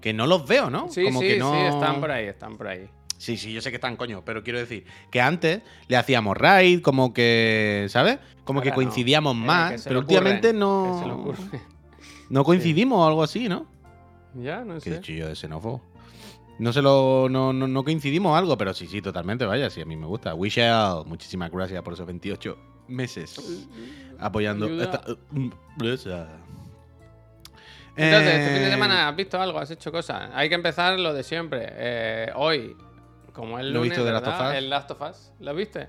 [0.00, 0.88] Que no los veo, ¿no?
[0.90, 1.52] Sí, Como sí, que no...
[1.52, 2.88] sí, están por ahí, están por ahí.
[3.18, 6.82] Sí, sí, yo sé que están, coño, pero quiero decir que antes le hacíamos raid,
[6.82, 8.18] como que, ¿sabes?
[8.44, 8.88] Como que Ahora no.
[8.90, 11.32] coincidíamos más, que pero últimamente no.
[12.30, 13.66] No coincidimos o algo así, ¿no?
[14.34, 14.90] ya, no sé.
[14.98, 15.80] dicho yo de xenófobo.
[16.58, 17.28] No se lo.
[17.30, 20.34] No, no, no coincidimos algo, pero sí, sí, totalmente, vaya, sí, a mí me gusta.
[20.34, 22.56] Wishell, muchísimas gracias por esos 28
[22.88, 23.68] meses
[24.18, 25.02] apoyando esta
[25.34, 26.28] empresa.
[27.98, 30.30] Entonces, este fin de Eh, semana has visto algo, has hecho cosas.
[30.34, 31.66] Hay que empezar lo de siempre.
[31.70, 32.76] Eh, hoy,
[33.32, 34.54] como el Lo he lunes, visto de Last of Us.
[34.54, 35.32] El Last of Us.
[35.40, 35.88] ¿Lo viste?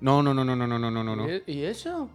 [0.00, 1.26] No, no, no, no, no, no, no, no, no.
[1.28, 2.10] ¿Y, y eso?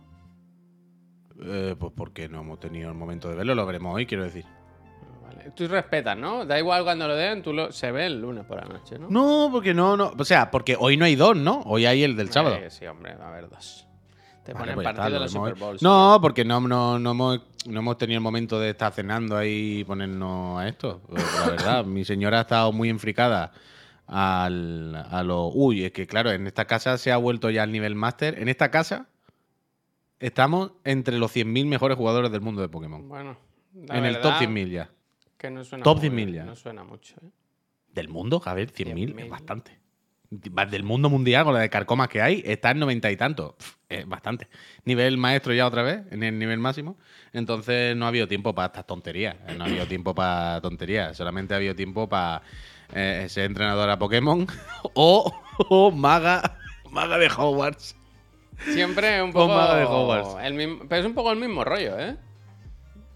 [1.41, 4.45] Eh, pues porque no hemos tenido el momento de verlo, lo veremos hoy, quiero decir.
[5.35, 5.51] Vale.
[5.55, 6.45] Tú respetas, ¿no?
[6.45, 7.71] Da igual cuando lo den, tú lo...
[7.71, 9.07] se ve el lunes por la noche, ¿no?
[9.09, 10.11] No, porque no, no.
[10.17, 11.61] O sea, porque hoy no hay dos, ¿no?
[11.65, 12.55] Hoy hay el del sábado.
[12.55, 13.85] Eh, sí, hombre, va a haber dos.
[14.43, 15.59] Te Vale, ponen pues está, partido de vemos Super hoy.
[15.59, 15.81] Bowls.
[15.83, 19.79] No, porque no, no, no, hemos, no hemos tenido el momento de estar cenando ahí
[19.79, 21.01] y ponernos a esto.
[21.09, 23.51] Eh, La verdad, mi señora ha estado muy enfricada
[24.07, 25.47] al, a lo.
[25.49, 28.39] Uy, es que claro, en esta casa se ha vuelto ya al nivel máster.
[28.41, 29.07] En esta casa
[30.19, 33.07] estamos entre los 100.000 mejores jugadores del mundo de Pokémon.
[33.07, 33.37] Bueno,
[33.87, 34.89] la En el top verdad 100.000 ya.
[35.39, 36.43] Que no suena Top muy 100.000 bien, ya.
[36.43, 37.30] No suena mucho, ¿eh?
[37.93, 38.71] ¿Del mundo, Javier?
[38.71, 39.23] 100.000 100.000.
[39.23, 39.80] es bastante.
[40.30, 43.56] Del mundo mundial, con la de carcomas que hay, está en 90 y tanto.
[43.88, 44.47] Es bastante.
[44.86, 46.97] Nivel maestro ya otra vez, en el nivel máximo.
[47.34, 49.38] Entonces no ha habido tiempo para estas tonterías.
[49.47, 51.17] Eh, No ha habido tiempo para tonterías.
[51.17, 52.43] Solamente ha habido tiempo para
[52.93, 54.45] eh, ser entrenadora Pokémon
[54.93, 55.34] o,
[55.69, 56.58] o maga,
[56.91, 57.95] maga de Hogwarts.
[58.65, 59.47] Siempre un poco.
[59.47, 60.45] maga de Hogwarts.
[60.45, 62.17] el mismo- pero es un poco el mismo rollo, ¿eh?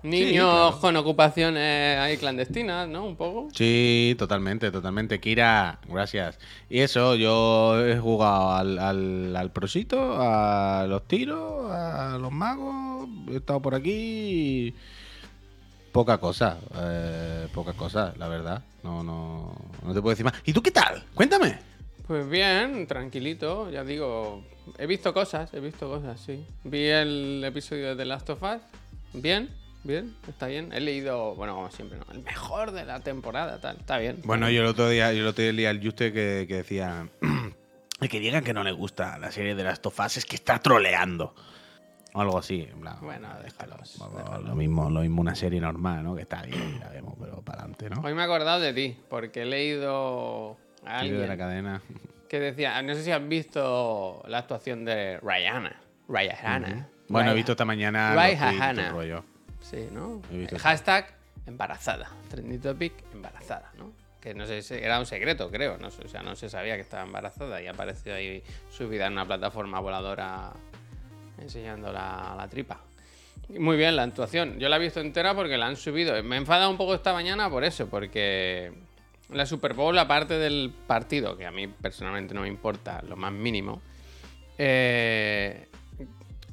[0.03, 3.05] Niños con ocupaciones ahí clandestinas, ¿no?
[3.05, 3.47] Un poco.
[3.53, 5.19] Sí, totalmente, totalmente.
[5.19, 6.37] Kira, gracias.
[6.69, 13.07] Y eso, yo he jugado al, al, al prosito, a los tiros, a los magos,
[13.31, 13.91] he estado por aquí.
[14.67, 14.75] y
[15.93, 18.63] Poca cosa, eh, poca cosa, la verdad.
[18.83, 20.33] No, no, no te puedo decir más.
[20.43, 21.03] ¿Y tú qué tal?
[21.13, 21.59] Cuéntame.
[22.07, 24.43] Pues bien, tranquilito, ya digo.
[24.77, 26.45] He visto cosas, he visto cosas, sí.
[26.63, 28.61] Vi el episodio de The Last of Us.
[29.13, 29.49] Bien,
[29.83, 30.71] bien, está bien.
[30.73, 32.05] He leído, bueno, como siempre, ¿no?
[32.11, 33.77] El mejor de la temporada, tal.
[33.77, 34.19] Está bien.
[34.23, 37.07] Bueno, yo el otro día, yo el otro día leí al Juste que, que decía
[38.01, 40.59] "El que digan que no le gusta la serie de las tofas es que está
[40.59, 41.35] troleando.
[42.15, 42.97] O algo así, en plan.
[43.01, 43.97] Bueno, déjalos.
[44.45, 46.15] Lo mismo, lo mismo una serie normal, ¿no?
[46.15, 48.01] Que está bien, la vemos, pero para adelante, ¿no?
[48.01, 51.81] Hoy me he acordado de ti, porque he leído a Tiro de la alguien cadena.
[52.29, 55.75] que decía, no sé si has visto la actuación de Rihanna.
[56.07, 56.87] Rihanna.
[57.07, 58.87] Bueno, he Raya- visto esta mañana todo Hahana.
[58.87, 59.25] el rollo.
[59.63, 60.21] Sí, ¿no?
[60.31, 61.15] He visto Hashtag
[61.47, 62.09] embarazada.
[62.29, 63.91] Trending topic embarazada, ¿no?
[64.21, 65.77] Que no sé era un secreto, creo.
[65.77, 69.13] No o sea, no se sabía que estaba embarazada y ha aparecido ahí subida en
[69.13, 70.53] una plataforma voladora
[71.39, 72.79] enseñando la, la tripa.
[73.49, 74.59] Muy bien la actuación.
[74.59, 76.21] Yo la he visto entera porque la han subido.
[76.23, 78.71] Me he enfadado un poco esta mañana por eso, porque
[79.29, 83.31] la Super Bowl, aparte del partido, que a mí personalmente no me importa lo más
[83.31, 83.81] mínimo,
[84.57, 85.67] eh,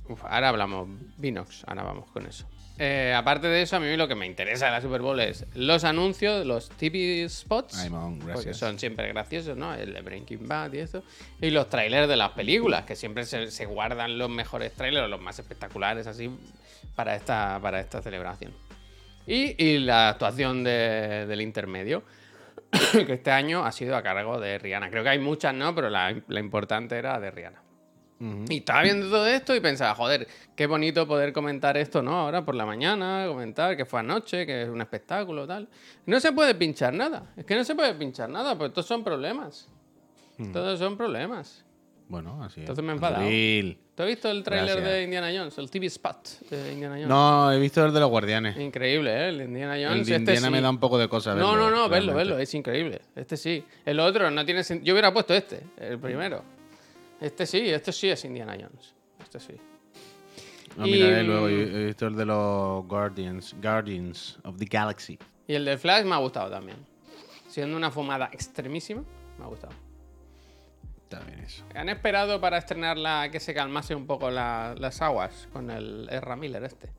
[0.09, 2.47] uf, ahora hablamos Vinox, ahora vamos con eso.
[2.83, 5.45] Eh, aparte de eso, a mí lo que me interesa de la Super Bowl es
[5.55, 9.75] los anuncios, los TV spots, Ay, Mon, porque son siempre graciosos, ¿no?
[9.75, 11.03] El de Breaking Bad y eso.
[11.43, 15.21] Y los trailers de las películas, que siempre se, se guardan los mejores trailers, los
[15.21, 16.31] más espectaculares, así,
[16.97, 18.53] para esta, para esta celebración.
[19.27, 22.03] Y, y la actuación de- del intermedio,
[23.07, 24.89] que este año ha sido a cargo de Rihanna.
[24.89, 25.75] Creo que hay muchas, ¿no?
[25.75, 27.60] Pero la, la importante era de Rihanna.
[28.21, 32.13] Y estaba viendo todo esto y pensaba, joder, qué bonito poder comentar esto, ¿no?
[32.13, 35.67] Ahora por la mañana, comentar que fue anoche, que es un espectáculo, tal.
[36.05, 37.33] No se puede pinchar nada.
[37.35, 39.69] Es que no se puede pinchar nada, pues estos son problemas.
[40.53, 41.65] Todos son problemas.
[42.09, 42.69] Bueno, así es.
[42.69, 43.25] Entonces me he enfadado.
[43.95, 45.57] ¿Tú has visto el tráiler de Indiana Jones?
[45.57, 47.09] El TV spot de Indiana Jones.
[47.09, 48.59] No, he visto el de los guardianes.
[48.59, 49.29] Increíble, ¿eh?
[49.29, 50.01] El de Indiana Jones.
[50.01, 52.39] El de este Indiana me da un poco de cosa No, no, no, verlo, verlo,
[52.39, 53.01] es increíble.
[53.15, 53.65] Este sí.
[53.87, 54.89] El otro no tiene sentido.
[54.89, 56.60] Yo hubiera puesto este, el primero.
[57.21, 58.95] Este sí, este sí es Indiana Jones.
[59.21, 59.55] Este sí.
[60.77, 61.47] No, Y, miraré luego.
[61.47, 63.55] mm, He visto el de los Guardians.
[63.61, 65.19] Guardians of the Galaxy.
[65.47, 66.79] Y el de Flash me ha gustado también.
[67.49, 69.03] Siendo una fumada extremísima,
[69.39, 69.73] me ha gustado.
[71.03, 71.65] Está bien eso.
[71.75, 76.37] Han esperado para estrenarla que se calmase un poco la- las aguas con el Ezra
[76.37, 76.91] Miller este.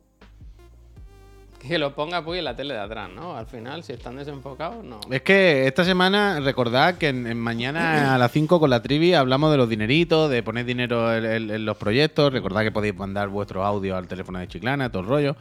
[1.61, 3.37] Que lo ponga pues en la tele de atrás, ¿no?
[3.37, 4.99] Al final, si están desenfocados, no.
[5.11, 9.13] Es que esta semana, recordad que en, en mañana a las 5 con la trivi
[9.13, 12.33] hablamos de los dineritos, de poner dinero en, en- en los proyectos.
[12.33, 15.35] Recordad que podéis mandar vuestros audios al teléfono de Chiclana, todo el rollo.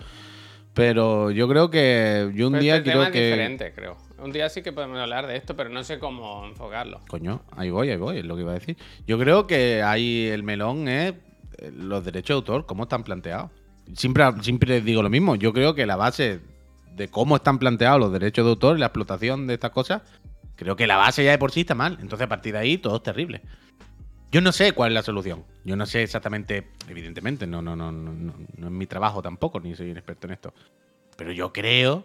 [0.74, 3.24] Pero yo creo que yo un Pero día este quiero tema es que.
[3.24, 3.96] diferente, creo.
[4.22, 7.00] Un día sí que podemos hablar de esto, pero no sé cómo enfocarlo.
[7.08, 8.76] Coño, ahí voy, ahí voy, es lo que iba a decir.
[9.06, 11.14] Yo creo que ahí el melón es
[11.58, 13.50] eh, los derechos de autor, cómo están planteados.
[13.94, 16.40] Siempre, siempre digo lo mismo, yo creo que la base
[16.94, 20.02] de cómo están planteados los derechos de autor y la explotación de estas cosas,
[20.56, 21.98] creo que la base ya de por sí está mal.
[22.00, 23.42] Entonces a partir de ahí todo es terrible.
[24.30, 25.44] Yo no sé cuál es la solución.
[25.64, 29.60] Yo no sé exactamente, evidentemente, no, no, no, no, no, no es mi trabajo tampoco,
[29.60, 30.54] ni soy un experto en esto.
[31.16, 32.04] Pero yo creo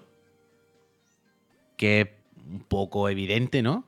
[1.77, 2.07] que es
[2.49, 3.85] un poco evidente, ¿no?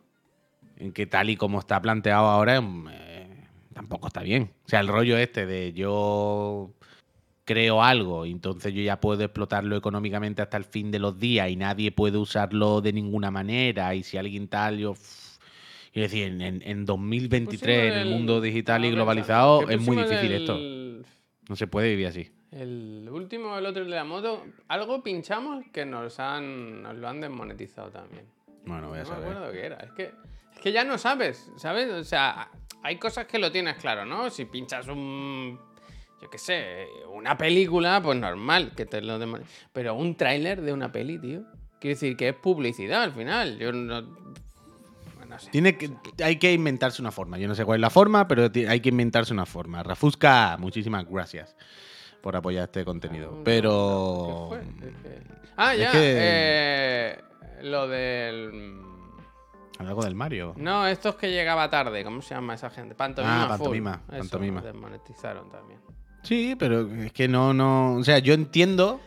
[0.78, 4.52] En que tal y como está planteado ahora, eh, tampoco está bien.
[4.66, 6.72] O sea, el rollo este de yo
[7.48, 11.56] creo algo entonces yo ya puedo explotarlo económicamente hasta el fin de los días y
[11.56, 14.94] nadie puede usarlo de ninguna manera y si alguien tal, yo...
[15.94, 19.82] Y decir, en, en- en 2023, en el mundo digital y a ver, globalizado, es
[19.82, 20.60] muy difícil el- esto.
[21.50, 22.30] No se puede vivir así.
[22.52, 27.22] El último, el otro, de la moto, algo pinchamos que nos han nos lo han
[27.22, 28.26] desmonetizado también.
[28.66, 29.30] Bueno, voy a No me saber.
[29.32, 29.78] acuerdo qué era.
[29.78, 30.04] Es que,
[30.54, 31.90] es que ya no sabes, ¿sabes?
[31.90, 32.52] O sea,
[32.84, 34.30] hay cosas que lo tienes claro, ¿no?
[34.30, 35.58] Si pinchas un.
[36.22, 40.74] Yo qué sé, una película, pues normal que te lo demon- Pero un tráiler de
[40.74, 41.44] una peli, tío.
[41.80, 43.58] Quiere decir que es publicidad al final.
[43.60, 44.02] Yo no.
[44.02, 45.52] bueno, no sé.
[45.52, 45.92] Tiene que,
[46.24, 47.38] hay que inventarse una forma.
[47.38, 49.84] Yo no sé cuál es la forma, pero hay que inventarse una forma.
[49.84, 51.56] Rafusca, muchísimas gracias
[52.22, 53.42] por apoyar este contenido.
[53.46, 54.50] Pero.
[54.52, 54.88] ¿Qué fue?
[54.90, 55.22] Es que-
[55.56, 55.92] Ah, es ya.
[55.92, 57.22] que- eh,
[57.62, 58.82] lo del.
[59.78, 60.56] Algo del Mario.
[60.58, 62.96] No, estos que llegaba tarde, ¿cómo se llama esa gente?
[62.96, 63.44] Pantomima.
[63.44, 63.58] Ah, full.
[63.60, 64.62] pantomima, Eso, pantomima.
[64.62, 65.80] Desmonetizaron también.
[66.28, 67.94] Sí, pero es que no, no.
[67.96, 69.00] O sea, yo entiendo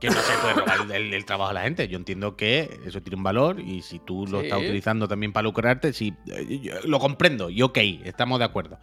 [0.00, 1.88] que no se puede robar el, trabajo a la gente.
[1.88, 4.46] Yo entiendo que eso tiene un valor y si tú lo Sí.
[4.46, 6.12] estás utilizando también para lucrarte, sí,
[6.60, 8.78] yo lo comprendo y ok, estamos de acuerdo.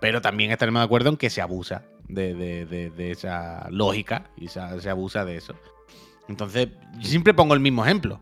[0.00, 4.30] Pero también estaremos de acuerdo en que se abusa de, de- de- de esa lógica
[4.36, 5.54] y se, se abusa de eso.
[6.28, 8.20] Entonces, yo siempre pongo el mismo ejemplo.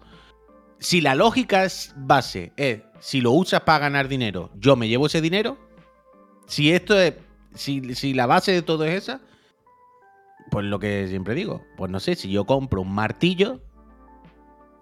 [0.79, 5.07] Si la lógica es base es si lo usas para ganar dinero, yo me llevo
[5.07, 5.57] ese dinero.
[6.47, 7.15] Si esto es.
[7.55, 9.21] Si, si la base de todo es esa,
[10.51, 13.61] pues lo que siempre digo, pues no sé, si yo compro un martillo,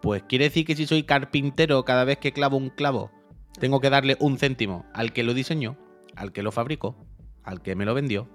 [0.02, 3.10] pues quiere decir que si soy carpintero, cada vez que clavo un clavo,
[3.58, 5.76] tengo que darle un céntimo al que lo diseñó,
[6.14, 6.96] al que lo fabricó,
[7.42, 8.28] al que me lo vendió,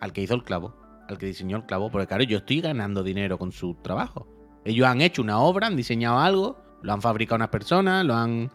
[0.00, 0.74] al que hizo el clavo,
[1.08, 4.26] al que diseñó el clavo, porque claro, yo estoy ganando dinero con su trabajo.
[4.64, 8.50] Ellos han hecho una obra, han diseñado algo, lo han fabricado unas personas, lo han...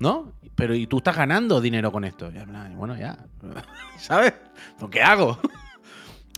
[0.00, 0.32] ¿No?
[0.56, 2.32] Pero y tú estás ganando dinero con esto.
[2.32, 3.18] Y bueno, ya.
[3.98, 4.34] ¿Sabes?
[4.80, 5.38] ¿Lo qué hago?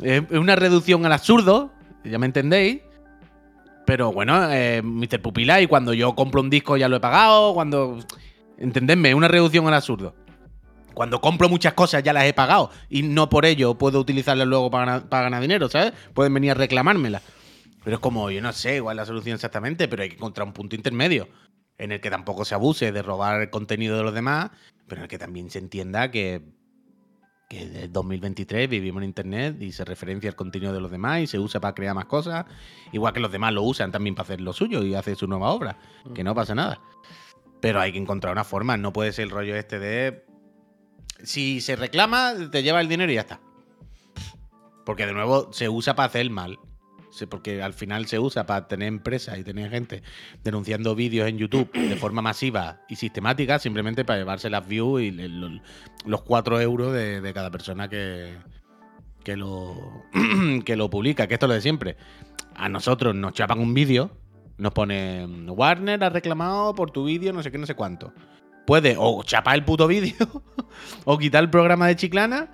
[0.03, 1.71] Es una reducción al absurdo,
[2.03, 2.81] ya me entendéis.
[3.87, 5.21] Pero bueno, eh, Mr.
[5.21, 7.99] Pupila, y cuando yo compro un disco ya lo he pagado, cuando...
[8.59, 10.15] Entendedme, es una reducción al absurdo.
[10.95, 14.71] Cuando compro muchas cosas ya las he pagado y no por ello puedo utilizarlas luego
[14.71, 15.93] para ganar, para ganar dinero, ¿sabes?
[16.15, 17.23] Pueden venir a reclamármelas.
[17.85, 20.47] Pero es como, yo no sé cuál es la solución exactamente, pero hay que encontrar
[20.47, 21.29] un punto intermedio
[21.79, 24.51] en el que tampoco se abuse de robar el contenido de los demás,
[24.87, 26.43] pero en el que también se entienda que,
[27.49, 31.27] que el 2023 vivimos en Internet y se referencia el contenido de los demás y
[31.27, 32.47] se usa para crear más cosas,
[32.93, 35.51] igual que los demás lo usan también para hacer lo suyo y hacer su nueva
[35.51, 35.79] obra,
[36.15, 36.81] que no pasa nada.
[37.61, 40.25] Pero hay que encontrar una forma, no puede ser el rollo este de...
[41.23, 43.41] Si se reclama, te lleva el dinero y ya está.
[44.85, 46.59] Porque de nuevo se usa para hacer el mal.
[47.29, 50.03] Porque al final se usa para tener empresas y tener gente
[50.43, 55.11] denunciando vídeos en YouTube de forma masiva y sistemática, simplemente para llevarse las views y
[55.11, 58.35] los 4 euros de, de cada persona que,
[59.23, 60.05] que, lo,
[60.65, 61.97] que lo publica, que esto es lo de siempre.
[62.55, 64.11] A nosotros nos chapan un vídeo
[64.59, 68.13] Nos pone Warner ha reclamado por tu vídeo no sé qué, no sé cuánto.
[68.67, 70.15] Puede o chapar el puto vídeo,
[71.05, 72.49] o quitar el programa de Chiclana,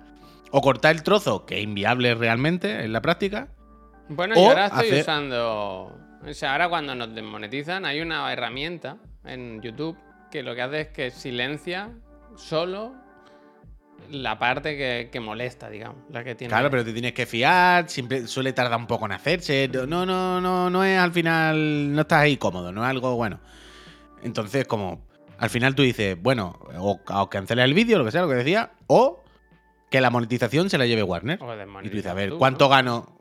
[0.51, 3.49] o cortar el trozo, que es inviable realmente en la práctica.
[4.09, 5.95] Bueno, yo ahora estoy hacer- usando.
[6.27, 9.97] O sea, ahora cuando nos desmonetizan, hay una herramienta en YouTube
[10.31, 11.89] que lo que hace es que silencia
[12.35, 12.93] solo
[14.11, 15.97] la parte que, que molesta, digamos.
[16.09, 16.49] La que tiene.
[16.49, 19.69] Claro, pero te tienes que fiar, siempre suele tardar un poco en hacerse.
[19.87, 23.39] No, no, no, no es al final, no estás ahí cómodo, no es algo bueno.
[24.23, 25.05] Entonces, como
[25.37, 28.35] al final tú dices, bueno, o, o cancelas el vídeo, lo que sea, lo que
[28.35, 29.23] decía, o
[29.89, 31.39] que la monetización se la lleve Warner.
[31.41, 32.69] O Y tú dices, a ver, tú, ¿cuánto ¿no?
[32.69, 33.18] gano?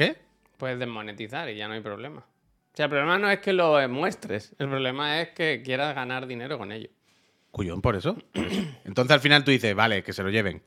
[0.00, 0.16] ¿Qué?
[0.56, 2.20] Puedes desmonetizar y ya no hay problema.
[2.20, 6.26] O sea, el problema no es que lo muestres, el problema es que quieras ganar
[6.26, 6.88] dinero con ello.
[7.50, 8.16] Cuyón, por eso.
[8.86, 10.62] Entonces al final tú dices, vale, que se lo lleven.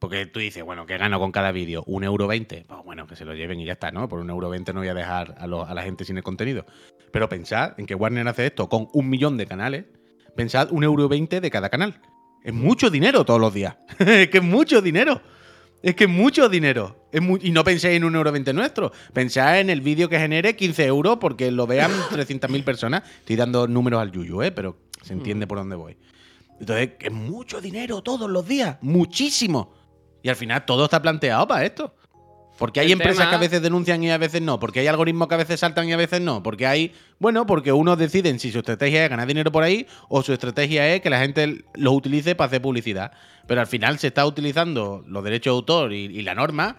[0.00, 1.84] Porque tú dices, bueno, ¿qué gano con cada vídeo?
[1.86, 2.64] ¿Un euro veinte?
[2.66, 4.08] Pues bueno, que se lo lleven y ya está, ¿no?
[4.08, 6.66] Por un euro veinte no voy a dejar a la gente sin el contenido.
[7.12, 9.84] Pero pensad en que Warner hace esto con un millón de canales.
[10.34, 12.00] Pensad un euro veinte de cada canal.
[12.42, 13.76] Es mucho dinero todos los días.
[14.00, 15.22] es que es mucho dinero.
[15.82, 17.08] Es que es mucho dinero.
[17.12, 18.92] Es y no penséis en un euro veinte nuestro.
[19.12, 23.02] Pensad en el vídeo que genere 15 euros porque lo vean 300.000 personas.
[23.20, 24.50] Estoy dando números al yuyu, ¿eh?
[24.50, 25.96] Pero se entiende por dónde voy.
[26.60, 28.78] Entonces, es mucho dinero todos los días.
[28.80, 29.72] Muchísimo.
[30.22, 31.94] Y al final todo está planteado para esto.
[32.58, 34.58] Porque hay El empresas tema- que a veces denuncian y a veces no.
[34.58, 36.42] Porque hay algoritmos que a veces saltan y a veces no.
[36.42, 36.92] Porque hay.
[37.20, 40.92] Bueno, porque unos deciden si su estrategia es ganar dinero por ahí o su estrategia
[40.92, 43.12] es que la gente los utilice para hacer publicidad.
[43.46, 46.76] Pero al final se está utilizando los derechos de autor y, y la norma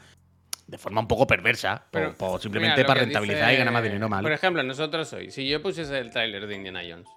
[0.67, 1.85] de forma un poco perversa.
[1.89, 4.21] Pero, simplemente mira, para rentabilizar dice- y ganar más dinero mal.
[4.21, 7.07] Por ejemplo, nosotros hoy, si yo pusiese el tráiler de Indiana Jones,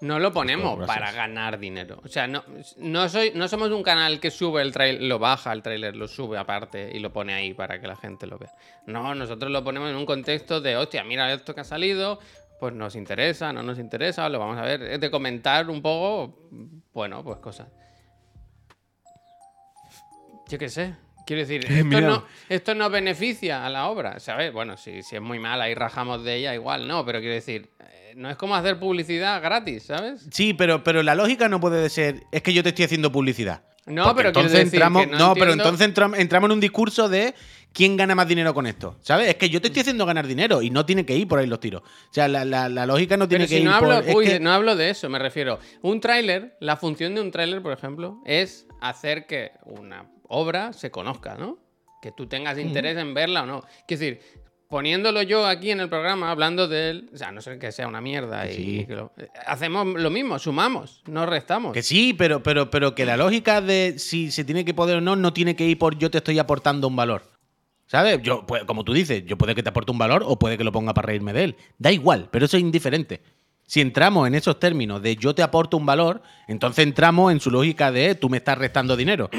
[0.00, 0.98] no lo ponemos Pues, gracias.
[0.98, 2.00] para ganar dinero.
[2.04, 2.42] O sea, no,
[2.78, 6.08] no, soy, no somos un canal que sube el trailer, lo baja el tráiler, lo
[6.08, 8.52] sube aparte y lo pone ahí para que la gente lo vea.
[8.86, 12.18] No, nosotros lo ponemos en un contexto de, hostia, mira esto que ha salido,
[12.58, 14.82] pues nos interesa, no nos interesa, lo vamos a ver.
[14.82, 16.48] Es de comentar un poco,
[16.92, 17.68] bueno, pues cosas.
[20.48, 20.94] Yo qué sé.
[21.30, 24.52] Quiero decir, esto no, esto no beneficia a la obra, ¿sabes?
[24.52, 27.70] Bueno, si, si es muy mala y rajamos de ella, igual no, pero quiero decir,
[27.78, 30.26] eh, no es como hacer publicidad gratis, ¿sabes?
[30.32, 32.24] Sí, pero, pero la lógica no puede ser.
[32.32, 33.62] Es que yo te estoy haciendo publicidad.
[33.86, 36.52] No, Porque pero entonces decir entramos, que no, no pero entiendo- entonces entram- entramos en
[36.54, 37.32] un discurso de
[37.72, 38.96] quién gana más dinero con esto.
[39.00, 39.28] ¿Sabes?
[39.28, 41.46] Es que yo te estoy haciendo ganar dinero y no tiene que ir por ahí
[41.46, 41.82] los tiros.
[41.82, 43.92] O sea, la, la- la lógica no tiene Pero que si ir no por.
[43.92, 45.60] hablo, es uy, que- no hablo de eso, me refiero.
[45.82, 50.90] Un tráiler, la función de un tráiler, por ejemplo, es hacer que una obra se
[50.90, 51.58] conozca, ¿no?
[52.00, 53.60] Que tú tengas interés en verla o no.
[53.86, 54.20] Quiero decir,
[54.68, 57.88] poniéndolo yo aquí en el programa, hablando de él, o sea, no ser que sea
[57.88, 58.86] una mierda y Sí.
[58.86, 59.12] que lo-
[59.46, 61.72] hacemos lo mismo, sumamos, no restamos.
[61.72, 65.00] Que sí, pero, pero, pero que la lógica de si se tiene que poder o
[65.00, 67.22] no, no tiene que ir por yo te estoy aportando un valor.
[67.86, 68.22] ¿Sabes?
[68.22, 70.62] Yo, pues, como tú dices, yo puede que te aporte un valor o puede que
[70.62, 71.56] lo ponga para reírme de él.
[71.76, 73.20] Da igual, pero eso es indiferente.
[73.70, 77.52] Si entramos en esos términos de yo te aporto un valor, entonces entramos en su
[77.52, 79.30] lógica de tú me estás restando dinero.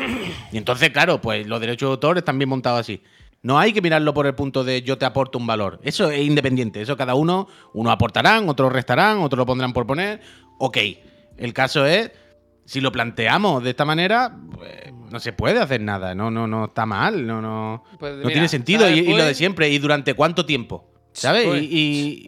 [0.54, 3.02] Y entonces, claro, pues los derechos de autor están bien montados así.
[3.42, 5.82] No hay que mirarlo por el punto de yo te aporto un valor.
[5.84, 6.82] Eso es independiente.
[6.82, 10.22] Eso cada uno, unos aportarán, otros restarán, otros lo pondrán por poner.
[10.60, 10.78] Ok.
[11.36, 12.12] El caso es,
[12.64, 16.16] si lo planteamos de esta manera, pues, no se puede hacer nada.
[16.16, 17.28] No, no, no está mal.
[17.28, 18.90] No, no, Pues no mira, tiene sentido.
[18.90, 19.68] Y, y lo de siempre.
[19.68, 20.91] ¿Y durante cuánto tiempo?
[21.14, 21.46] ¿Sabes?
[21.48, 21.68] Pues- y,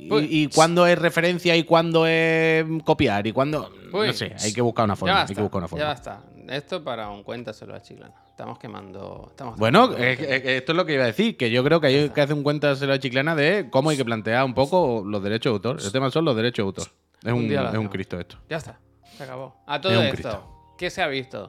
[0.03, 3.69] y, pues- y- y cuándo es referencia y cuándo es copiar y cuándo.
[3.91, 5.13] no sé, hay que buscar una Ya forma.
[5.15, 5.85] basta, hay que buscar una ya forma.
[5.85, 6.21] basta.
[6.49, 8.13] Esto para un cuéntaselo a Chiclana.
[8.27, 9.27] Estamos quemando.
[9.29, 12.19] Estamos Bueno, esto es lo que iba a decir, que yo creo que hay que
[12.21, 15.51] hacer un cuenta de la chiclana de cómo hay que plantear un poco los derechos
[15.51, 15.77] de autor.
[15.85, 16.87] El tema son los derechos de autor.
[17.23, 17.87] Es Un un, día lo es un.
[17.87, 18.37] Cristo esto.
[18.49, 18.79] Ya está,
[19.17, 19.55] se acabó.
[19.67, 20.73] A todo Es esto.
[20.77, 21.47] ¿qué se ha visto?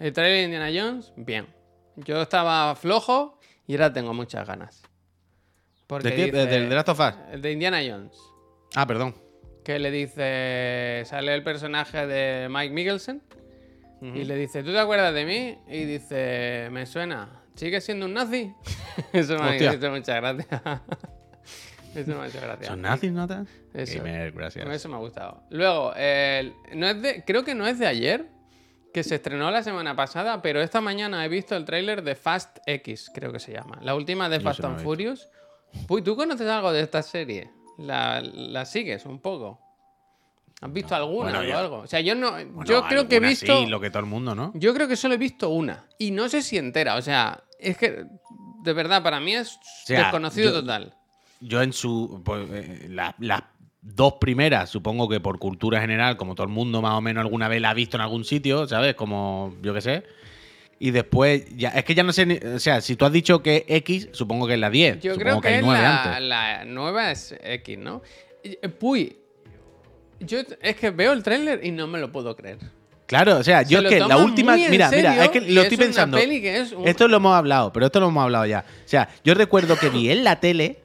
[0.00, 1.46] El trailer de Indiana Jones, bien.
[1.96, 3.38] Yo estaba flojo
[3.68, 4.82] y ahora tengo muchas ganas.
[5.92, 6.24] Porque ¿De qué?
[6.24, 7.14] dice- ¿Del The Last of Us?
[7.32, 8.16] El de Indiana Jones.
[8.74, 9.14] Ah, perdón.
[9.62, 11.02] Que le dice.
[11.04, 13.22] Sale el personaje de Mike Mikkelsen.
[14.00, 15.58] Y le dice, ¿tú te acuerdas de mí?
[15.68, 17.42] Y dice, me suena.
[17.54, 18.52] ¿Sigues siendo un nazi?
[19.12, 20.62] Eso me ha hecho mucha gracia.
[21.94, 22.66] Eso me ha hecho gracia.
[22.68, 23.28] ¿Son nazis, no?
[23.28, 23.46] tal?
[23.74, 23.98] Eso.
[23.98, 24.66] Gamer, gracias.
[24.66, 25.42] Eso me ha gustado.
[25.50, 28.26] Luego, el- no es de, creo que no es de ayer,
[28.94, 32.58] que se estrenó la semana pasada, pero esta mañana he visto el tráiler de Fast
[32.66, 33.78] X, creo que se llama.
[33.82, 34.88] La última de Fast no and visto.
[35.88, 37.50] Uy, ¿tú conoces algo de esta serie?
[37.78, 39.58] ¿La, la sigues un poco?
[40.60, 41.76] ¿Has visto alguna bueno, o algo?
[41.78, 42.30] O sea, yo no.
[42.32, 43.60] Bueno, yo creo que he visto.
[43.62, 44.52] Sí, lo que todo el mundo, ¿no?
[44.54, 45.86] Yo creo que solo he visto una.
[45.98, 46.94] Y no sé si entera.
[46.96, 48.04] O sea, es que.
[48.62, 50.94] De verdad, para mí es sea, desconocido yo- total.
[51.40, 52.22] Yo en su.
[52.24, 53.42] pues, eh, la- las
[53.80, 57.48] dos primeras, supongo que por cultura general, como todo el mundo más o menos alguna
[57.48, 58.94] vez la ha visto en algún sitio, ¿sabes?
[58.94, 60.04] Como yo qué sé.
[60.84, 63.40] Y después, ya, es que ya no sé, ni- o sea, si tú has dicho
[63.40, 65.00] que X, supongo que es la 10.
[65.00, 66.22] Yo supongo creo que, es 9 la, antes.
[66.28, 68.02] la nueva es X, ¿no?
[68.42, 69.16] eh, Puy,
[70.18, 72.58] yo es que veo el tráiler y no me lo puedo creer.
[73.06, 74.56] Claro, o sea, yo Se es que la última.
[74.56, 76.18] Mira, mira, es que lo es estoy pensando.
[76.18, 78.64] es un- Esto lo hemos hablado, pero esto lo hemos hablado ya.
[78.84, 80.80] O sea, yo recuerdo que vi en la tele,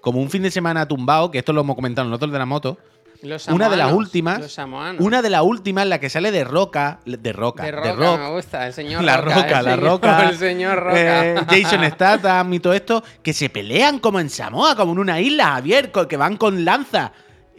[0.00, 2.78] como un fin de semana tumbado, que esto lo hemos comentado nosotros de la moto.
[3.22, 4.40] Los Una de las últimas.
[4.40, 4.58] Los.
[4.98, 6.98] Una de las últimas en la que sale de Roca.
[7.04, 7.62] De Roca.
[7.64, 8.20] de De, roca, Rock.
[8.20, 9.34] me gusta, el señor La Roca.
[9.42, 10.22] Roca, el la señor- Roca.
[10.28, 11.26] El señor Roca.
[11.26, 13.04] eh, Jason Statham y todo esto.
[13.22, 15.92] Que se pelean como en Samoa, como en una isla, Javier.
[15.92, 17.12] Que van con lanza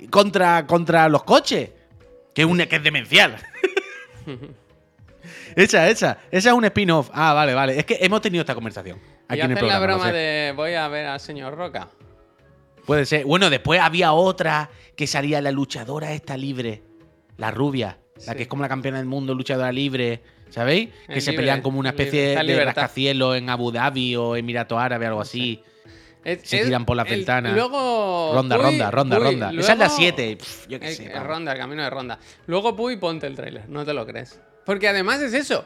[0.09, 1.69] contra, contra los coches.
[2.35, 3.37] Que es, una, que es demencial.
[5.55, 6.17] esa, esa.
[6.31, 7.09] Esa es un spin-off.
[7.13, 7.79] Ah, vale, vale.
[7.79, 8.99] Es que hemos tenido esta conversación.
[9.27, 10.13] Aquí en el la broma sé.
[10.13, 11.87] de voy a ver al señor Roca.
[12.85, 13.25] Puede ser.
[13.25, 16.83] Bueno, después había otra que salía la luchadora esta libre.
[17.37, 17.97] La rubia.
[18.27, 20.21] La que es como la campeona del mundo, luchadora libre.
[20.49, 20.89] ¿Sabéis?
[21.07, 25.07] Que se libre, pelean como una especie de rascacielos en Abu Dhabi o Emirato Árabe,
[25.07, 25.61] algo así.
[26.23, 27.53] Se es- tiran por las el- ventanas.
[27.53, 28.31] Luego.
[28.33, 29.49] Ronda, Puy- ronda, ronda, Puy, ronda.
[29.51, 30.37] Esa es la luego- 7.
[30.69, 31.09] Yo qué sé.
[31.19, 32.19] ronda, el camino de ronda.
[32.45, 34.39] Luego Puy, ponte el tráiler, no te lo crees.
[34.65, 35.65] Porque además es eso.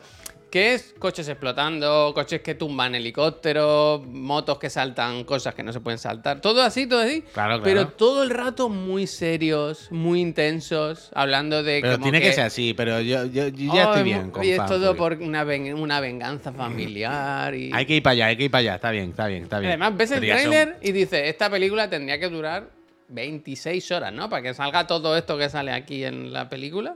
[0.50, 5.82] Que es coches explotando, coches que tumban helicópteros, motos que saltan cosas que no se
[5.82, 6.40] pueden saltar.
[6.40, 7.22] Todo así, todo así.
[7.34, 7.64] Claro, claro.
[7.64, 12.32] Pero todo el rato muy serios, muy intensos, hablando de Pero como tiene que...
[12.32, 14.68] ser así, pero yo, yo- yo ya "Oh, estoy es bien con Y es Fan
[14.68, 17.72] todo por una, ven- una venganza familiar y...
[17.74, 18.76] Hay que ir para allá, hay que ir para allá.
[18.76, 19.72] Está bien, está bien, está bien.
[19.72, 22.70] Además, ves el tráiler y dices, esta película tendría que durar
[23.10, 24.30] 26 horas, ¿no?
[24.30, 26.96] Para que salga todo esto que sale aquí en la película.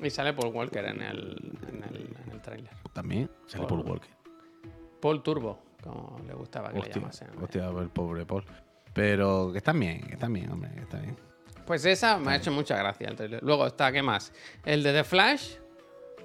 [0.00, 2.70] Y sale Paul Walker en el, en el, en el tráiler.
[2.92, 4.10] También sale Paul Walker.
[5.00, 7.28] Paul Turbo, como le gustaba que le Hostia, llamasen.
[7.40, 8.44] hostia, el pobre Paul.
[8.92, 11.16] Pero que están bien, que están bien, hombre, que está bien.
[11.66, 13.42] Pues esa me ha hecho mucha gracia el tráiler.
[13.42, 14.32] Luego está, ¿qué más?
[14.64, 15.54] El de The Flash,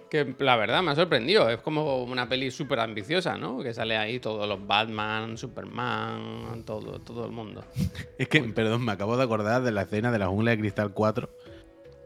[0.09, 1.49] que la verdad me ha sorprendido.
[1.49, 3.59] Es como una peli súper ambiciosa, ¿no?
[3.61, 7.63] Que sale ahí todos los Batman, Superman, todo, todo el mundo.
[8.17, 10.91] Es que, perdón, me acabo de acordar de la escena de la jungla de cristal
[10.93, 11.30] 4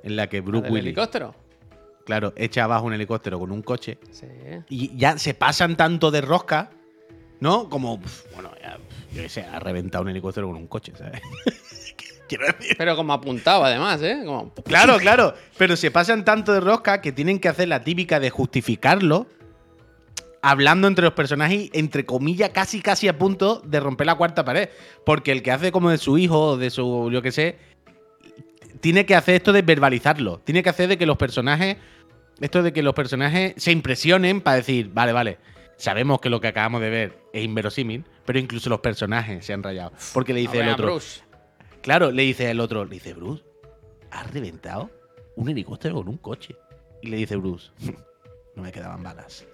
[0.04, 1.36] en la que ¿La Bruce del Willis, helicóptero?
[2.06, 4.28] Claro, echa abajo un helicóptero con un coche Sí.
[4.70, 6.72] y ya se pasan tanto de rosca,
[7.40, 7.70] ¿no?
[7.70, 8.00] Como,
[8.34, 8.78] bueno, ya,
[9.14, 11.22] yo qué sé, ha reventado un helicóptero con un coche, ¿sabes?
[12.28, 12.76] Quiero decir.
[12.78, 14.22] Pero como apuntado, además, ¿eh?
[14.26, 14.54] Como...
[14.64, 18.30] Claro, claro, pero se pasan tanto de rosca que tienen que hacer la típica de
[18.30, 19.28] justificarlo
[20.42, 24.70] hablando entre los personajes entre comillas, casi casi a punto de romper la cuarta pared.
[25.06, 27.58] Porque el que hace como de su hijo o de su, yo qué sé,
[28.82, 30.40] tiene que hacer esto de verbalizarlo.
[30.40, 31.78] Tiene que hacer de que los personajes,
[32.40, 35.38] esto de que los personajes se impresionen para decir, vale, vale,
[35.78, 39.64] sabemos que lo que acabamos de ver es inverosímil, pero incluso los personajes se han
[39.64, 39.92] rayado.
[40.14, 41.00] Porque le dice ver, el otro.
[41.82, 43.44] Claro, le dice el otro, le dice, Bruce,
[44.12, 44.90] has reventado
[45.36, 46.56] un helicóptero con un coche.
[47.02, 47.72] Y le dice Bruce,
[48.56, 49.46] no me quedaban balas.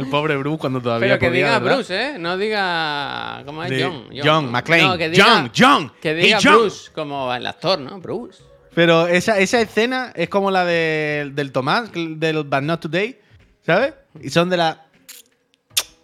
[0.00, 1.76] El pobre Bruce cuando todavía Pero que podía, diga ¿verdad?
[1.76, 2.18] Bruce, ¿eh?
[2.18, 3.42] No diga.
[3.46, 4.04] ¿Cómo es De- John?
[4.22, 4.82] John McClane.
[4.84, 5.92] No, que diga, John, John.
[6.00, 6.54] Que Hey, diga John.
[6.60, 7.98] Bruce, como el actor, ¿no?
[8.00, 8.42] Bruce.
[8.74, 13.18] Pero esa, esa escena es como la de- del Tomás, del But Not Today,
[13.64, 13.94] ¿sabes?
[14.20, 14.86] Y son de la...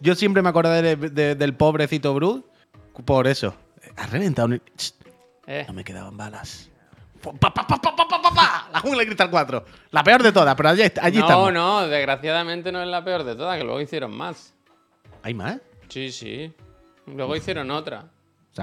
[0.01, 2.45] Yo siempre me acordaré de- de- del pobrecito Bruce
[3.05, 3.55] por eso.
[3.97, 4.61] Has reventado un...
[5.47, 6.69] Eh, No me quedaban balas.
[7.41, 8.69] Pa, pa, pa.
[8.73, 9.65] La jungla de cristal 4.
[9.91, 11.53] La peor de todas, pero allí, allí no, estamos.
[11.53, 14.55] no, desgraciadamente no es la peor de todas, que luego hicieron más.
[15.23, 15.59] ¿Hay más?
[15.89, 16.53] Sí, sí.
[17.07, 18.11] Luego hicieron otra.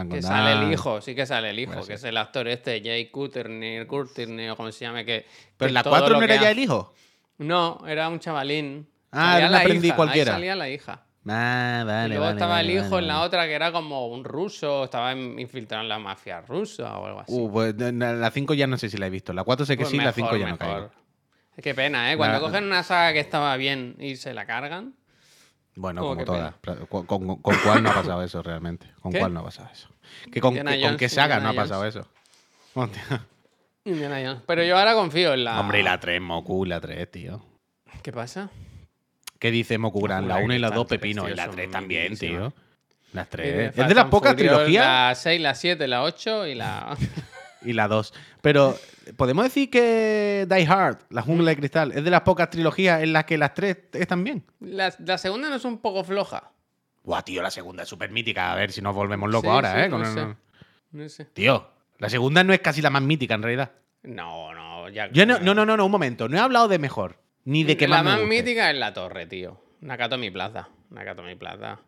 [0.09, 3.11] Que sale el hijo, sí que sale el hijo, que es el actor este, Jay
[3.11, 5.25] Courtney, Courtney o como se llame, que.
[5.55, 6.93] Pero en la todo 4 lo no era ya el hijo.
[7.37, 8.87] No, era un chavalín.
[9.11, 10.31] Ah, era un la aprendiz hija, ahí cualquiera.
[10.31, 11.03] salía la hija.
[11.25, 14.07] Ah, vale, y luego vale, estaba vale, el hijo en la otra que era como
[14.07, 17.31] un ruso, estaba infiltrado en la mafia rusa o algo así.
[17.33, 19.31] Uh, pues la 5 ya no sé si la he visto.
[19.31, 20.59] La 4 sé que Pues sí, la mejor, 5 ya no mejor.
[20.59, 20.91] caigo.
[21.55, 22.17] Es que pena, ¿eh?
[22.17, 24.95] Cuando La- cogen una saga que estaba bien y se la cargan.
[25.75, 26.55] Bueno, Oh, como qué todas.
[26.89, 28.87] ¿Con, con, con cuál no ha pasado eso realmente?
[29.01, 29.19] ¿Con ¿Qué?
[29.19, 29.89] cuál no ha pasado eso?
[30.31, 32.07] ¿Que con, con qué saga Indiana no ha pasado eso?
[32.73, 33.25] Hostia.
[33.85, 34.43] Indiana Jones.
[34.45, 35.59] Pero yo ahora confío en la.
[35.59, 37.45] Hombre, y la 3, Moku, la 3, tío.
[38.01, 38.49] ¿Qué pasa?
[39.43, 40.25] ¿Qué dice Moku Gran?
[40.27, 41.29] La Jungla de 1 y la Cristal 2 tres, pepino.
[41.29, 42.53] Y la son 3 también, tío.
[43.11, 43.75] Las Y 3.
[43.75, 44.85] de Es de las pocas trilogías.
[44.85, 46.97] La 6, la 7, la 8 y la.
[47.61, 48.13] y la 2.
[48.41, 48.77] Pero,
[49.17, 53.11] ¿podemos decir que Die Hard, la jungla de cristal, es de las pocas trilogías en
[53.11, 54.43] las que las tres están bien?
[54.61, 56.51] la, la segunda no es un poco floja.
[57.03, 58.53] Buah, tío, la segunda es súper mítica.
[58.53, 59.89] A ver si nos volvemos locos Sí, ahora, sí, ¿eh?
[59.89, 60.35] no Con el- sé.
[60.93, 61.25] No sé.
[61.25, 63.71] Tío, la segunda no es casi la más mítica en realidad.
[64.03, 65.09] No, no, ya.
[65.11, 66.29] Yo no, no, no, no, no, un momento.
[66.29, 67.17] No he hablado de mejor.
[67.45, 69.59] Ni de que La más, mítica es la torre, tío.
[69.81, 70.69] Nakatomi Plaza.
[70.91, 71.79] Nakatomi Plaza.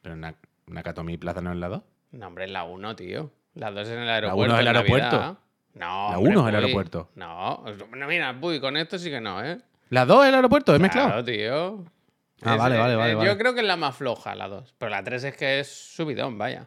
[0.00, 0.34] Pero Na-
[0.66, 1.82] Nakatomi Plaza no es la 2.
[2.12, 3.30] No, hombre, es la 1, tío.
[3.54, 4.54] La 2 es en el aeropuerto.
[4.54, 5.16] es el aeropuerto.
[5.18, 5.38] Navidad.
[5.74, 6.10] No.
[6.10, 7.10] La hombre, uno es el aeropuerto.
[7.14, 7.64] No.
[7.96, 9.58] No, mira, Puy, con esto sí que no, ¿eh?
[9.90, 11.08] La 2 es el aeropuerto, es mezclado.
[11.08, 11.84] Claro, tío.
[12.42, 13.38] Ah, Es- vale, vale, eh, vale, Yo vale.
[13.38, 14.74] creo que es la más floja, la 2.
[14.78, 16.66] Pero la 3 es que es subidón, vaya.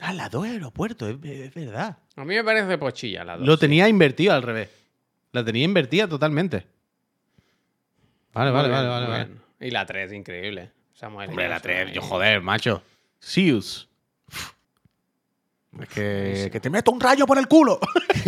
[0.00, 1.98] Ah, la 2 aeropuerto, es, es verdad.
[2.16, 3.46] A mí me parece pochilla la 2.
[3.46, 4.70] Lo tenía invertido al revés.
[5.32, 6.66] La tenía invertida totalmente.
[8.32, 9.28] Vale, vale, vale, vale, vale.
[9.60, 10.70] Y la 3, increíble.
[10.94, 11.94] Samuel Hombre, la Jackson 3, ahí.
[11.94, 12.82] yo joder, macho.
[13.18, 13.88] Sius.
[15.80, 17.80] Es que, que te meto un rayo por el culo.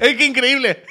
[0.00, 0.84] es que increíble.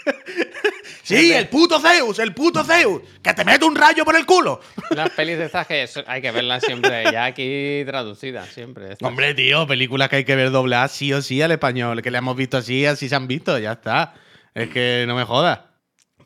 [1.04, 3.02] sí, el puto Zeus, el puto Zeus.
[3.22, 4.62] Que te meto un rayo por el culo.
[4.92, 8.94] Las pelis de estas que hay que verlas siempre ya aquí traducidas, siempre.
[8.94, 9.08] Estas.
[9.08, 12.02] Hombre, tío, películas que hay que ver dobladas sí o sí al español.
[12.02, 14.14] Que le hemos visto así, así se han visto, ya está.
[14.54, 15.60] Es que no me jodas.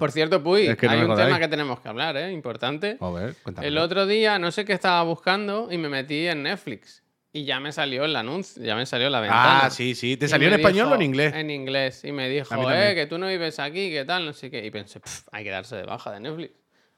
[0.03, 2.29] Por cierto, Puy, Es que no hay un tema que tenemos que hablar, ¿eh?
[2.33, 2.97] Importante.
[2.99, 3.69] A ver, cuéntame.
[3.69, 7.03] El otro día, no sé qué estaba buscando y me metí en Netflix.
[7.31, 9.61] Y ya me salió el anuncio, ya me salió la ventana.
[9.63, 10.17] Ah, sí, sí.
[10.17, 11.33] ¿te salió en español dijo- o en inglés?
[11.33, 12.03] En inglés.
[12.03, 14.65] Y me dijo, eh, que tú no vives aquí, qué tal, no sé qué.
[14.65, 16.51] Y pensé, "Pf, hay que darse de baja de Netflix.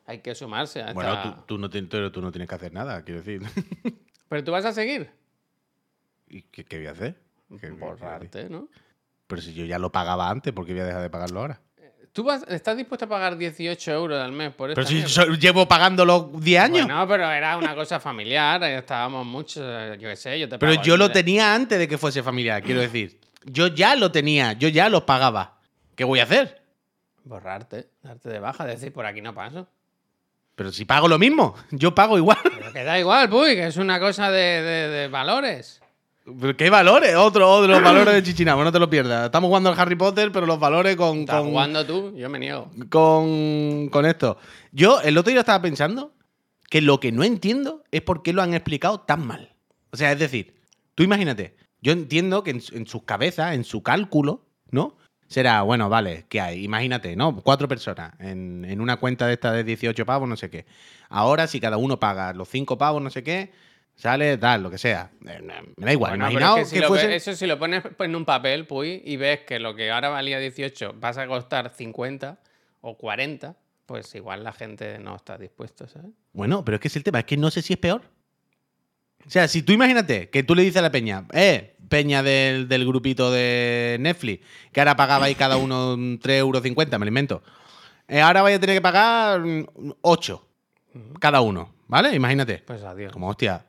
[0.07, 0.93] Hay que sumarse a esta...
[0.93, 3.39] Bueno, tú, tú no te- tú no tienes que hacer nada, quiero decir.
[4.29, 5.11] Pero tú vas a seguir.
[6.27, 7.15] ¿Y qué, qué voy a hacer?
[7.51, 8.67] ¿Qué- qué- Borrarte, ¿no?
[9.27, 11.61] Pero si yo ya lo pagaba antes, ¿por qué voy a dejar de pagarlo ahora?
[12.15, 14.81] ¿Tú vas, estás dispuesto a pagar 18 euros al mes por esto?
[14.81, 16.87] Pero si yo llevo pagándolo 10 años.
[16.87, 20.57] No, pero era una cosa familiar, eh, estábamos muchos, eh, yo qué sé, yo te
[20.57, 23.19] pero pago yo lo de- tenía antes de que fuese familiar, quiero decir.
[23.43, 25.57] Yo ya lo tenía, yo ya lo pagaba.
[25.93, 26.61] ¿Qué voy a hacer?
[27.25, 29.67] Borrarte, darte de baja, decir, por aquí no paso.
[30.55, 32.37] Pero si pago lo mismo, yo pago igual.
[32.43, 35.81] Pero que da igual, puy, que es una cosa de, de- de valores.
[36.25, 37.15] ¿Pero ¿Qué valores?
[37.15, 39.25] Otro, otro valores de Chichinabo, no te lo pierdas.
[39.25, 42.39] Estamos jugando al Harry Potter, pero los valores con, Estás con, jugando tú, yo me
[42.39, 42.71] niego.
[42.89, 44.37] con, con esto.
[44.71, 46.13] Yo el otro día estaba pensando
[46.69, 49.53] que lo que no entiendo es por qué lo han explicado tan mal.
[49.91, 50.55] O sea, es decir,
[50.95, 54.97] tú imagínate, yo entiendo que en, en sus cabezas, en su cálculo, ¿no?
[55.27, 56.63] Será, bueno, vale, ¿qué hay?
[56.63, 57.35] Imagínate, ¿no?
[57.35, 60.65] Cuatro personas en, en una cuenta de esta de 18 pavos, no sé qué.
[61.07, 63.51] Ahora, si cada uno paga los cinco pavos, no sé qué,
[63.95, 65.09] sale tal, lo que sea.
[65.27, 65.41] Eh,
[65.77, 67.07] Me da igual, Bueno, imaginaos es que si que lo fuese...
[67.07, 70.09] ves- eso si lo pones en un papel, puy, y ves que lo que ahora
[70.09, 72.37] valía 18 vas a costar 50
[72.81, 76.11] o 40, pues igual la gente no está dispuesta, ¿sabes?
[76.33, 78.01] Bueno, pero es que es el tema, es que no sé si es peor.
[79.25, 82.67] O sea, si tú imagínate que tú le dices a la peña, eh, peña del,
[82.67, 87.41] del grupito de Netflix, que ahora pagabais cada uno 3,50 euros, me lo invento.
[88.07, 89.41] Eh, ahora vais a tener que pagar
[90.01, 90.47] 8
[91.19, 92.13] cada uno, ¿vale?
[92.15, 92.59] Imagínate.
[92.67, 93.11] Pues adiós.
[93.11, 93.65] Como hostia.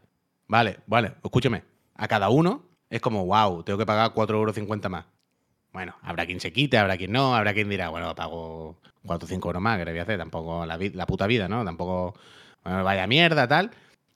[0.49, 1.63] Vale, vale, escúchame.
[1.95, 5.05] A cada uno es como, wow, tengo que pagar 4,50 euros más.
[5.73, 9.29] Bueno, habrá quien se quite, habrá quien no, habrá quien dirá, bueno, pago 4 o
[9.29, 10.19] 5 euros más, que le voy a hacer?
[10.19, 11.65] Tampoco la, la puta vida, ¿no?
[11.65, 12.15] Tampoco
[12.65, 13.71] vaya mierda, tal.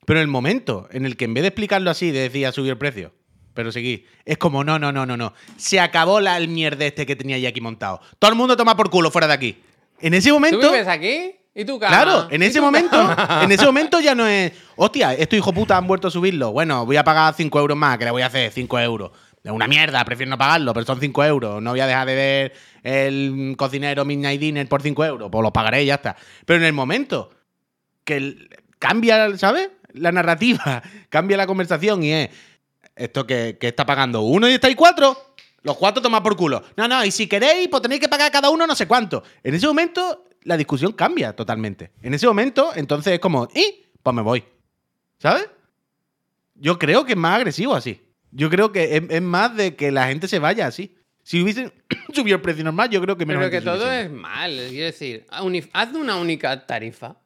[0.05, 2.77] Pero en el momento en el que en vez de explicarlo así, de decir, el
[2.77, 3.13] precio,
[3.53, 5.33] pero seguí, es como, no, no, no, no, no.
[5.57, 8.01] Se acabó la, el mierda este que tenía ya aquí montado.
[8.17, 9.61] Todo el mundo toma por culo fuera de aquí.
[9.99, 10.71] En ese ¿Tú momento...
[10.71, 11.35] vives aquí?
[11.53, 11.95] ¿Y tu cama?
[11.95, 13.41] Claro, en ¿Y ese momento, cama?
[13.43, 16.51] en ese momento ya no es, hostia, estos hijo puta han vuelto a subirlo.
[16.51, 19.11] Bueno, voy a pagar 5 euros más, que le voy a hacer 5 euros.
[19.43, 21.61] Es una mierda, prefiero no pagarlo, pero son 5 euros.
[21.61, 25.29] No voy a dejar de ver el cocinero Midnight Dinner por 5 euros.
[25.31, 26.15] Pues lo pagaré y ya está.
[26.45, 27.31] Pero en el momento
[28.05, 28.35] que
[28.79, 29.69] cambia, ¿sabes?
[29.93, 32.29] La narrativa, cambia la conversación y es
[32.95, 35.35] esto que, que está pagando uno y estáis cuatro.
[35.63, 36.63] Los cuatro toman por culo.
[36.77, 39.23] No, no, y si queréis, pues tenéis que pagar cada uno no sé cuánto.
[39.43, 41.91] En ese momento, la discusión cambia totalmente.
[42.01, 43.85] En ese momento, entonces es como, ¿y?
[44.01, 44.43] Pues me voy.
[45.17, 45.49] ¿Sabes?
[46.55, 48.01] Yo creo que es más agresivo así.
[48.31, 50.95] Yo creo que es, es más de que la gente se vaya así.
[51.23, 51.71] Si hubiesen
[52.13, 55.25] subido el precio normal, yo creo que menos Pero que todo es mal, quiero decir,
[55.29, 57.17] haz una única tarifa.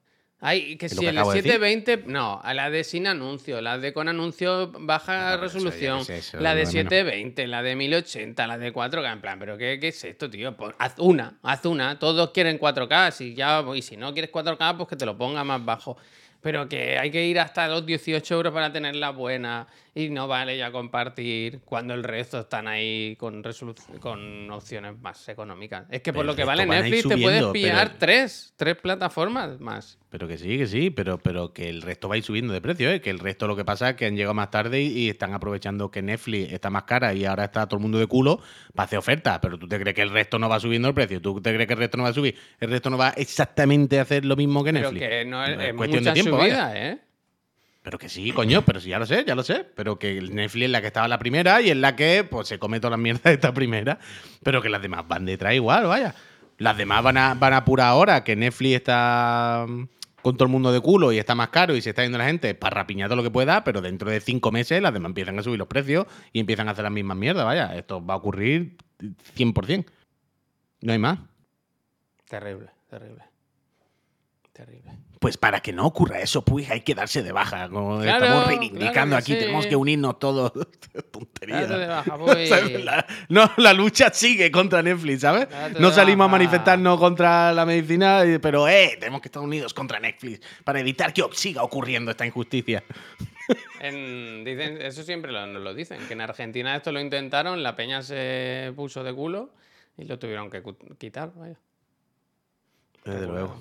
[0.41, 1.51] Hay, que si el acabo de decir.
[1.53, 5.99] 720, no, a la de sin anuncio, la de con anuncio baja Ah, eso resolución,
[6.01, 6.89] es eso, la de de menos.
[6.91, 10.55] 720, la de 1080, la de 4K, en plan, pero ¿qué, qué es esto, tío?
[10.57, 14.75] Pon- haz una, haz una, todos quieren 4K, si ya, y si no quieres 4K,
[14.77, 15.97] pues que te lo ponga más bajo.
[16.45, 19.65] Pero que hay que ir hasta los 18 euros para tenerla buena
[19.95, 23.41] y no vale ya compartir cuando el resto están ahí con,
[23.99, 25.87] con opciones más económicas.
[25.89, 29.59] Es que por Pero lo que vale Netflix te puedes pillar pero- tres, tres plataformas
[29.59, 29.97] más.
[30.09, 32.61] Pero que sí, que sí, pero, pero que el resto va a ir subiendo de
[32.61, 33.01] precio, ¿eh?
[33.01, 35.91] Que el resto lo que pasa es que han llegado más tarde y, están aprovechando
[35.91, 38.39] que Netflix está más cara y ahora está todo el mundo de culo
[38.73, 39.39] para hacer ofertas.
[39.41, 41.67] Pero tú te crees que el resto no va subiendo el precio, tú te crees
[41.67, 42.33] que el resto no va a subir.
[42.61, 45.09] El resto no va exactamente a hacer lo mismo que Pero Netflix.
[45.09, 46.99] que no es, es cuestión de tiempo, ¿eh?
[47.85, 49.63] Pero que sí, coño, pero sí, ya lo sé, ya lo sé.
[49.75, 52.47] Pero que el Netflix es la que estaba la primera y es la que pues,
[52.47, 53.99] se come todas las mierdas de esta primera.
[54.43, 56.15] Pero que las demás van detrás igual, vaya.
[56.57, 59.83] Las demás van a, van a apurar ahora que Netflix está mm,
[60.23, 62.25] con todo el mundo de culo y está más caro y se está yendo la
[62.25, 65.37] gente para rapiñar todo lo que pueda, pero dentro de cinco meses las demás empiezan
[65.37, 67.75] a subir los precios y empiezan a hacer las mismas mierdas, vaya.
[67.75, 69.85] Esto va a ocurrir 100%.
[70.81, 71.19] No hay más.
[72.27, 73.23] Terrible, terrible.
[74.53, 74.91] Terrible.
[75.25, 77.67] Pues para que no ocurra eso, pues hay que darse de baja.
[77.67, 79.39] Claro, estamos reivindicando claro aquí, sí.
[79.39, 80.51] tenemos que unirnos todos.
[81.11, 81.65] Tontería.
[81.65, 82.47] De baja, pues.
[82.85, 85.47] La- no, la lucha sigue contra Netflix, ¿sabes?
[85.79, 90.41] No salimos a manifestarnos contra la medicina, pero eh, tenemos que estar unidos contra Netflix
[90.63, 92.83] para evitar que siga ocurriendo esta injusticia.
[93.79, 97.75] En- dicen, eso siempre lo, nos lo dicen, que en Argentina esto lo intentaron, la
[97.75, 99.49] peña se puso de culo
[99.97, 100.61] y lo tuvieron que
[100.99, 101.57] quitar, vaya.
[103.03, 103.59] Desde luego.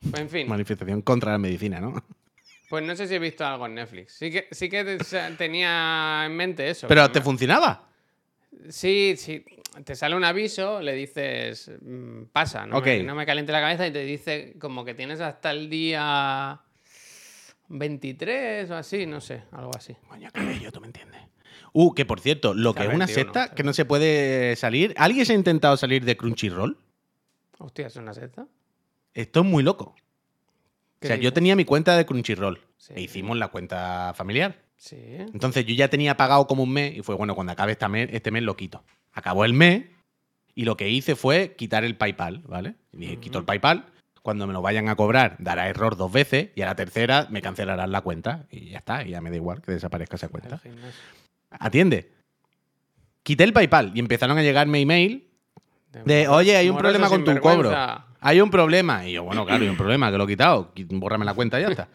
[0.00, 1.94] Pues en fin, Manifestación contra la medicina, ¿no?
[2.68, 4.14] pues no sé si he visto algo en Netflix.
[4.14, 6.86] Sí que, sí que te- tenía en mente eso.
[6.88, 7.88] Pero te me- funcionaba.
[8.68, 9.44] Sí, sí.
[9.84, 13.86] Te sale un aviso, le dices, mm, pasa, no, me, no me caliente la cabeza
[13.86, 16.60] y te dice como que tienes hasta el día
[17.68, 19.94] 23 o así, no sé, algo así.
[20.08, 21.20] Coño, qué bello, tú me entiendes.
[21.72, 24.94] Uh, que por cierto, lo que es una 21, secta que no se puede salir.
[24.96, 26.78] ¿Alguien se ha intentado salir de Crunchyroll?
[27.58, 28.46] Hostia, ¿es una secta?
[29.16, 29.84] Esto es muy loco.
[29.84, 29.94] O
[31.00, 32.60] ¿Qué sea, yo tenía mi cuenta de Crunchyroll.
[32.76, 32.92] Sí.
[32.96, 34.62] E hicimos la cuenta familiar.
[34.76, 34.96] Sí.
[35.32, 38.10] Entonces yo ya tenía pagado como un mes y fue, bueno, cuando acabe este mes,
[38.12, 38.84] este mes lo quito.
[39.12, 39.84] Acabó el mes
[40.54, 42.74] y lo que hice fue quitar el PayPal, ¿vale?
[42.92, 43.86] Y dije, quito el PayPal.
[44.20, 47.40] Cuando me lo vayan a cobrar, dará error dos veces y a la tercera me
[47.40, 48.46] cancelarán la cuenta.
[48.50, 50.60] Y ya está, y ya me da igual que desaparezca esa cuenta.
[51.50, 52.10] Atiende.
[53.22, 55.28] Quité el PayPal y empezaron a llegarme email
[56.04, 57.70] de, moro- oye, hay un problema con tu cobro.
[58.26, 59.06] Hay un problema.
[59.06, 60.72] Y yo, bueno, claro, hay un problema, que lo he quitado.
[60.74, 61.88] Qui- Bórrame la cuenta y ya está.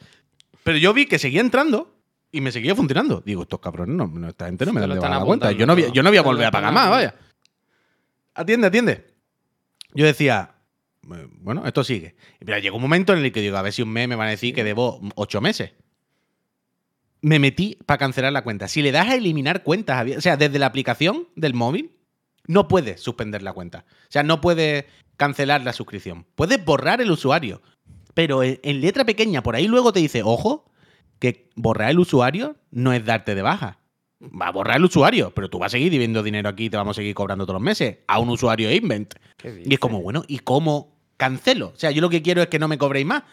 [0.63, 1.93] Pero yo vi que seguía entrando
[2.31, 3.21] y me seguía funcionando.
[3.25, 5.51] Digo, estos cabrones, no, no, esta gente no me lo de están baja la cuenta.
[5.51, 7.15] Yo no, voy, yo no voy a volver a pagar más, vaya.
[8.33, 9.07] Atiende, atiende.
[9.93, 10.55] Yo decía,
[11.03, 12.15] bueno, esto sigue.
[12.39, 14.27] Mira, llegó un momento en el que digo, a ver si un mes me van
[14.27, 15.71] a decir que debo ocho meses.
[17.21, 18.67] Me metí para cancelar la cuenta.
[18.67, 21.91] Si le das a eliminar cuentas, o sea, desde la aplicación del móvil,
[22.47, 23.85] no puedes suspender la cuenta.
[23.87, 24.85] O sea, no puedes
[25.17, 26.25] cancelar la suscripción.
[26.35, 27.61] Puedes borrar el usuario.
[28.13, 30.71] Pero en, en letra pequeña, por ahí luego te dice, ojo,
[31.19, 33.77] que borrar el usuario no es darte de baja.
[34.21, 36.77] Va a borrar el usuario, pero tú vas a seguir debiendo dinero aquí y te
[36.77, 39.13] vamos a seguir cobrando todos los meses a un usuario Invent.
[39.37, 41.67] ¿Qué Y es como, bueno, ¿y cómo cancelo?
[41.75, 43.23] O sea, yo lo que quiero es que no me cobréis más.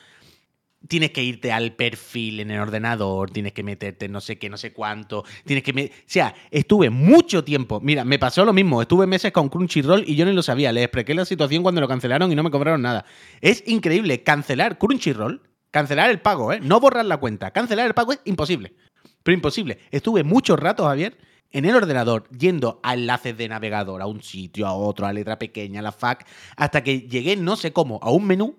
[0.86, 4.56] Tienes que irte al perfil en el ordenador, tienes que meterte no sé qué, no
[4.56, 5.72] sé cuánto, tienes que...
[5.72, 7.80] O sea, estuve mucho tiempo.
[7.80, 8.80] Mira, me pasó lo mismo.
[8.80, 10.72] Estuve meses con Crunchyroll y yo ni lo sabía.
[10.72, 13.04] Les expliqué la situación cuando lo cancelaron y no me cobraron nada.
[13.40, 14.22] Es increíble.
[14.22, 16.60] Cancelar Crunchyroll, cancelar el pago, ¿eh?
[16.60, 17.50] No borrar la cuenta.
[17.50, 18.74] Cancelar el pago es imposible.
[19.24, 19.80] Pero imposible.
[19.90, 21.18] Estuve mucho rato, Javier,
[21.50, 25.38] en el ordenador, yendo a enlaces de navegador, a un sitio, a otro, a letra
[25.38, 26.26] pequeña, a la FAC,
[26.56, 28.58] hasta que llegué, no sé cómo, a un menú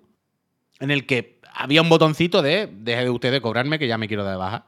[0.80, 4.08] en el que había un botoncito de deje de usted de cobrarme que ya me
[4.08, 4.64] quiero dar de baja.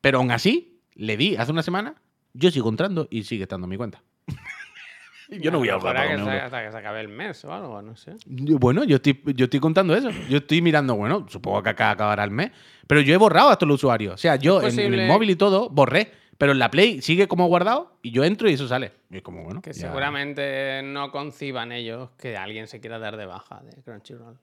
[0.00, 1.94] Pero aún así, le di hace una semana,
[2.34, 4.02] yo sigo entrando y sigue estando en mi cuenta.
[5.28, 7.52] yo no voy a ahorrar que un se- hasta que se acabe el mes o
[7.52, 8.14] algo, no sé.
[8.26, 10.10] Yo- Bueno, yo estoy, yo estoy contando eso.
[10.28, 12.52] Yo estoy mirando, bueno, supongo que acá acabará el mes.
[12.86, 14.14] Pero yo he borrado a todos los usuarios.
[14.14, 16.12] O sea, yo en, en el móvil y todo borré.
[16.38, 18.92] Pero en la Play sigue como guardado y yo entro y eso sale.
[19.10, 19.62] Y es como, bueno.
[19.62, 24.38] Que ya- seguramente no conciban ellos que alguien se quiera dar de baja de Crunchyroll.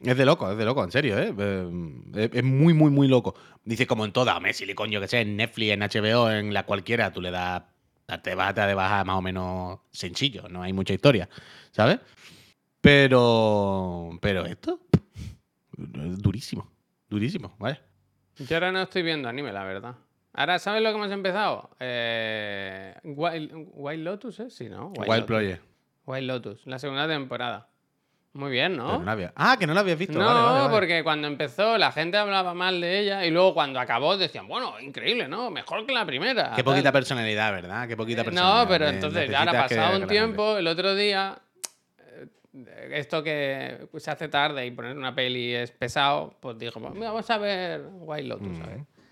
[0.00, 1.34] Es de loco, es de loco, en serio, ¿eh?
[1.38, 3.34] Eh, Es, muy, muy, muy loco.
[3.64, 7.12] Dice como en toda, Messi, coño, que sea en Netflix, en HBO, en la cualquiera,
[7.12, 7.62] tú le das,
[8.22, 11.28] te vas de baja más o menos sencillo, no hay mucha historia,
[11.72, 11.98] ¿sabes?
[12.80, 14.80] Pero, pero esto,
[15.76, 16.70] es durísimo,
[17.08, 17.80] durísimo, ¿vale?
[18.36, 19.96] Yo ahora no estoy viendo anime, la verdad.
[20.34, 21.70] Ahora, ¿sabes lo que hemos empezado?
[21.80, 24.50] Eh, Wild, Wild Lotus, ¿eh?
[24.50, 24.88] Sí, ¿no?
[24.88, 25.24] Wild, Lotus.
[25.24, 25.60] Player.
[26.04, 27.70] Wild Lotus, la segunda temporada.
[28.36, 28.98] Muy bien, Pero ¿no?
[28.98, 30.18] no la había- Ah, que no la habías visto.
[30.18, 30.74] No, vale, vale, vale.
[30.74, 34.78] porque cuando empezó la gente hablaba mal de ella y luego cuando acabó decían, bueno,
[34.80, 35.50] increíble, ¿no?
[35.50, 36.50] Mejor que la primera.
[36.54, 36.64] Qué tal.
[36.64, 37.88] poquita personalidad, ¿verdad?
[37.88, 38.60] Qué poquita personalidad.
[38.60, 41.38] Eh, No, pero entonces ya ahora ha pasado un tiempo, el otro día,
[41.98, 42.26] eh,
[42.92, 47.38] esto que se hace tarde y poner una peli es pesado, pues dijo, vamos a
[47.38, 48.48] ver Wild Lotus.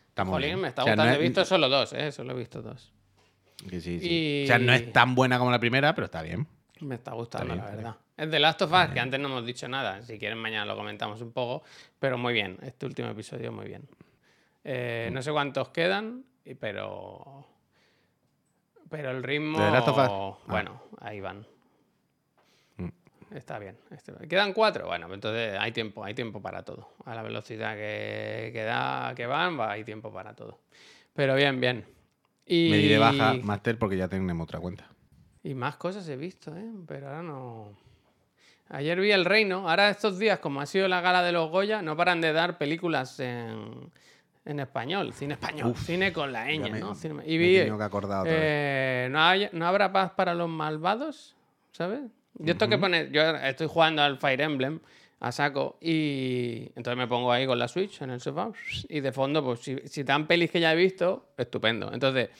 [0.09, 0.61] Está muy Jolín, bien.
[0.61, 1.13] me está O sea, no gustando.
[1.15, 2.13] es- He visto solo dos, ¿eh?
[2.13, 2.93] Solo he visto dos.
[3.69, 4.09] que sí, sí.
[4.11, 6.47] Y- O sea, no es tan buena como la primera, pero está bien.
[6.85, 7.97] Me está gustando, bien, la verdad.
[8.17, 10.03] Es de Last of Us, que antes no hemos dicho nada.
[10.03, 11.65] Si quieren, mañana lo comentamos un poco.
[11.99, 13.89] Pero muy bien, este último episodio muy bien.
[14.65, 15.15] Eh, Mm.
[15.15, 16.25] no sé cuántos quedan,
[16.61, 17.47] pero.
[18.91, 19.59] Pero el ritmo.
[19.59, 20.09] ¿De Last of Us?
[20.11, 20.39] Ah.
[20.47, 21.47] Bueno, ahí van.
[22.77, 22.89] Mm.
[23.35, 23.77] Está bien.
[23.91, 24.87] este- ¿Quedan cuatro?
[24.87, 26.91] Bueno, pues entonces hay tiempo, hay tiempo para todo.
[27.05, 30.61] A la velocidad que, que, da, que van, va, hay tiempo para todo.
[31.15, 31.85] Pero bien, bien.
[32.47, 32.69] Y...
[32.71, 34.87] Me di de baja Master porque ya tenemos otra cuenta.
[35.45, 36.71] Y más cosas he visto, ¿eh?
[36.89, 37.69] Pero ahora no.
[38.71, 39.69] Ayer vi El Reino.
[39.69, 42.57] Ahora estos días, como ha sido la gala de los Goya, no paran de dar
[42.59, 43.91] películas en,
[44.47, 45.13] en español.
[45.13, 45.71] Cine español.
[45.73, 46.95] Uf, cine con la ñ, me- ¿no?
[46.95, 47.55] Cine- Y vi...
[47.57, 48.41] que acordar otra vez.
[48.43, 51.37] eh, ¿no, hay- ¿No habrá paz para los malvados?
[51.73, 52.01] ¿Sabes?
[52.39, 53.11] Yo esto que pone...
[53.13, 54.81] Yo estoy jugando al Fire Emblem.
[55.21, 55.77] a saco.
[55.81, 58.51] Y entonces me pongo ahí con la Switch en el sofá.
[58.89, 61.93] Y de fondo, pues si, si dan pelis que ya he visto, estupendo.
[61.93, 62.31] Entonces,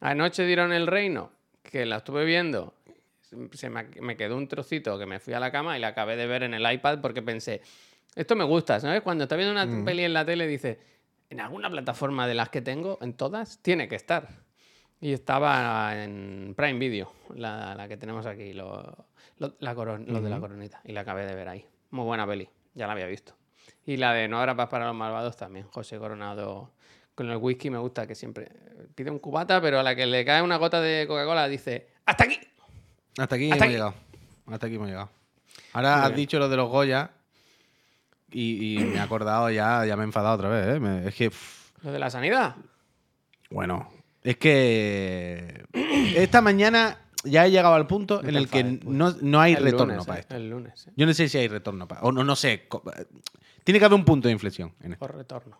[0.00, 1.30] anoche dieron El Reino,
[1.70, 2.74] que la estuve viendo.
[3.52, 6.16] Se me, me quedó un trocito que me fui a la cama y la acabé
[6.16, 7.62] de ver en el iPad porque pensé,
[8.14, 9.02] esto me gusta, ¿sabes?
[9.02, 9.84] Cuando estás viendo una Mm.
[9.84, 10.78] peli en la tele, dices,
[11.30, 14.28] en alguna plataforma de las que tengo, en todas, tiene que estar.
[15.00, 19.06] Y estaba en Prime Video, la, la que tenemos aquí, lo,
[19.38, 20.80] lo- la coron- lo de la coronita.
[20.84, 21.66] Y la acabé de ver ahí.
[21.90, 23.34] Muy buena peli, ya la había visto.
[23.84, 25.66] Y la de No habrá paz para los malvados también.
[25.66, 26.70] José Coronado
[27.14, 28.48] con el whisky me gusta que siempre
[28.94, 32.24] pide un cubata, pero a la que le cae una gota de Coca-Cola dice, ¡hasta
[32.24, 32.38] aquí!
[33.18, 33.72] Hasta aquí Hasta hemos aquí.
[33.72, 33.94] llegado.
[34.46, 35.10] Hasta aquí hemos llegado.
[35.72, 36.16] Ahora Muy has bien.
[36.16, 37.10] dicho lo de los Goya
[38.30, 40.76] y, y me he acordado ya, ya me he enfadado otra vez.
[40.76, 40.80] ¿eh?
[40.80, 42.56] Me- es que, pff, Lo de la sanidad.
[43.50, 43.90] bueno,
[44.22, 45.64] es que
[46.16, 48.96] esta mañana ya he llegado al punto No en te el que enfades, pues.
[48.96, 50.36] no, no hay El retorno lunes, para eh, esto.
[50.36, 52.66] El lunes, eh, Yo no sé si hay retorno para O no, no sé.
[52.68, 52.82] co-
[53.62, 55.06] Tiene que haber un punto de inflexión en esto.
[55.06, 55.58] por retorno.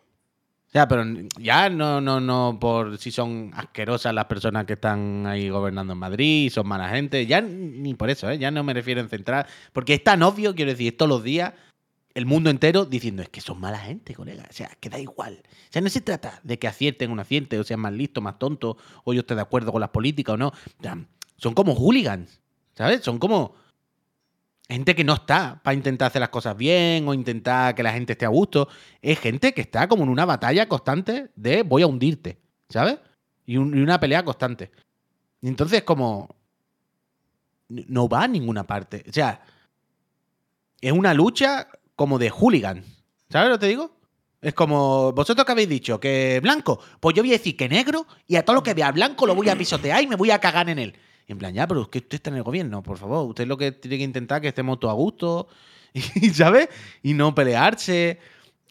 [0.74, 1.04] Ya, pero
[1.38, 6.00] ya no, no, no por si son asquerosas las personas que están ahí gobernando en
[6.00, 8.38] Madrid, son mala gente, ya ni por eso, ¿eh?
[8.38, 11.52] ya no me refiero en centrar, porque es tan obvio, quiero decir, todos los días
[12.14, 15.42] el mundo entero diciendo es que son mala gente, colega, o sea, que da igual.
[15.44, 18.38] O sea, no se trata de que acierten o no o sean más listos, más
[18.40, 20.52] tontos, o yo esté de acuerdo con las políticas o no.
[20.80, 20.98] Sea,
[21.36, 22.40] son como hooligans,
[22.74, 23.02] ¿sabes?
[23.02, 23.54] Son como
[24.68, 28.12] gente que no está para intentar hacer las cosas bien o intentar que la gente
[28.12, 28.68] esté a gusto.
[29.02, 32.38] Es gente que está como en una batalla constante de voy a hundirte,
[32.68, 32.98] ¿sabes?
[33.46, 34.70] Y, y una pelea constante.
[35.40, 36.34] Y entonces como
[37.68, 39.04] no va a ninguna parte.
[39.08, 39.40] O sea,
[40.80, 42.84] es una lucha como de hooligan.
[43.30, 43.96] ¿Sabes lo que te digo?
[44.40, 48.06] Es como vosotros que habéis dicho que blanco, pues yo voy a decir que negro
[48.26, 50.38] y a todo lo que vea blanco lo voy a pisotear y me voy a
[50.38, 50.94] cagar en él.
[51.26, 53.26] Y en plan, ya, pero es que usted está en el gobierno, por favor.
[53.28, 55.48] Usted lo que tiene que intentar es que estemos todos a gusto,
[55.92, 56.68] y, ¿sabes?
[57.02, 58.18] Y no pelearse.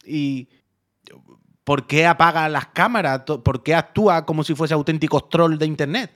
[0.04, 0.48] Y.
[1.64, 3.22] ¿Por qué apaga las cámaras?
[3.22, 6.12] ¿Por qué actúa como si fuese auténticos troll de internet?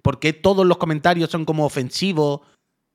[0.00, 2.40] ¿Por qué todos los comentarios son como ofensivos?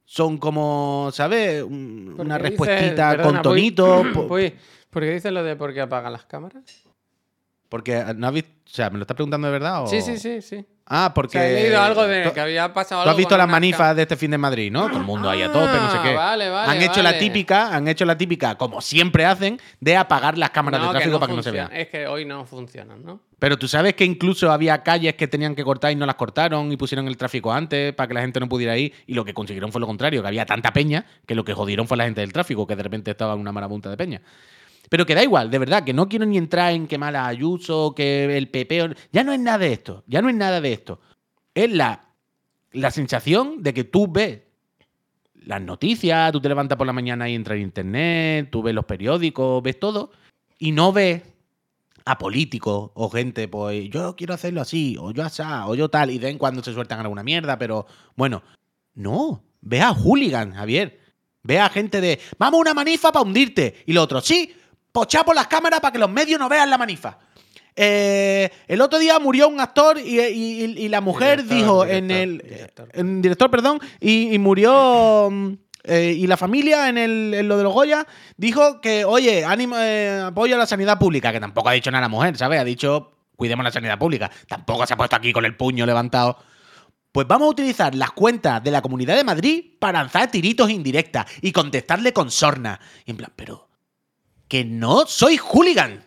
[0.03, 1.61] Son como, ¿sabes?
[1.63, 4.03] Un- ¿Por Una respuestita perdona, con tonito.
[4.89, 6.63] ¿por qué dices lo de por qué apagan las cámaras?
[7.69, 8.49] Porque no has visto.
[8.65, 9.83] O sea, ¿me lo estás preguntando de verdad?
[9.83, 9.87] O...
[9.87, 10.65] Sí, sí, sí, sí.
[10.85, 11.37] Ah, porque.
[11.37, 14.17] he leído algo de ¿Tú- que había pasado ¿Tú has visto las manifas de este
[14.17, 14.87] fin de Madrid, no?
[14.89, 16.13] Todo el mundo ahí a tope, no sé Ah, qué.
[16.13, 20.37] vale, vale, han hecho la típica, han hecho la típica, como siempre hacen, de apagar
[20.37, 21.69] las cámaras No, de tráfico para que no se vean.
[21.71, 23.21] Es que hoy no funcionan, ¿no?
[23.39, 26.71] Pero tú sabes que incluso había calles que tenían que cortar y no las cortaron
[26.71, 29.33] y pusieron el tráfico antes para que la gente no pudiera ir y lo que
[29.33, 32.21] consiguieron fue lo contrario, que había tanta peña que lo que jodieron fue la gente
[32.21, 34.21] del tráfico, que de repente estaba en una marabunta de peña.
[34.89, 37.93] Pero que da igual, de verdad, que no quiero ni entrar en que mala Ayuso,
[37.95, 38.95] que el PP...
[39.11, 40.99] Ya no es nada de esto, ya no es nada de esto.
[41.53, 42.05] Es la,
[42.71, 44.41] la sensación de que tú ves
[45.45, 48.85] las noticias, tú te levantas por la mañana y entras en internet, tú ves los
[48.85, 50.11] periódicos, ves todo,
[50.57, 51.21] y no ves
[52.05, 56.11] a políticos o gente, pues yo quiero hacerlo así, o yo asá, o yo tal,
[56.11, 58.43] y de en cuando se sueltan alguna mierda, pero bueno,
[58.93, 60.99] no, ve a hooligan, Javier.
[61.43, 63.83] Ve a gente de, vamos a una manifa para hundirte.
[63.85, 64.55] Y lo otro, sí,
[64.93, 67.17] pochá por las cámaras para que los medios no vean la manifa.
[67.75, 72.03] Eh, el otro día murió un actor y, y- y la mujer Director, dijo director,
[72.03, 72.89] en el director.
[72.93, 75.53] en director, perdón, y, y murió mm,
[75.85, 78.05] eh, y la familia en, el, en lo de los Goya
[78.37, 82.03] dijo que, oye, ánimo, eh, apoyo a la sanidad pública, que tampoco ha dicho nada
[82.03, 82.59] la mujer, ¿sabes?
[82.59, 84.29] Ha dicho, cuidemos la sanidad pública.
[84.47, 86.37] Tampoco se ha puesto aquí con el puño levantado.
[87.11, 91.25] Pues vamos a utilizar las cuentas de la Comunidad de Madrid para lanzar tiritos indirectas
[91.41, 92.79] y contestarle con sorna.
[93.05, 93.67] Y en plan, pero
[94.53, 96.05] que no soy hooligan.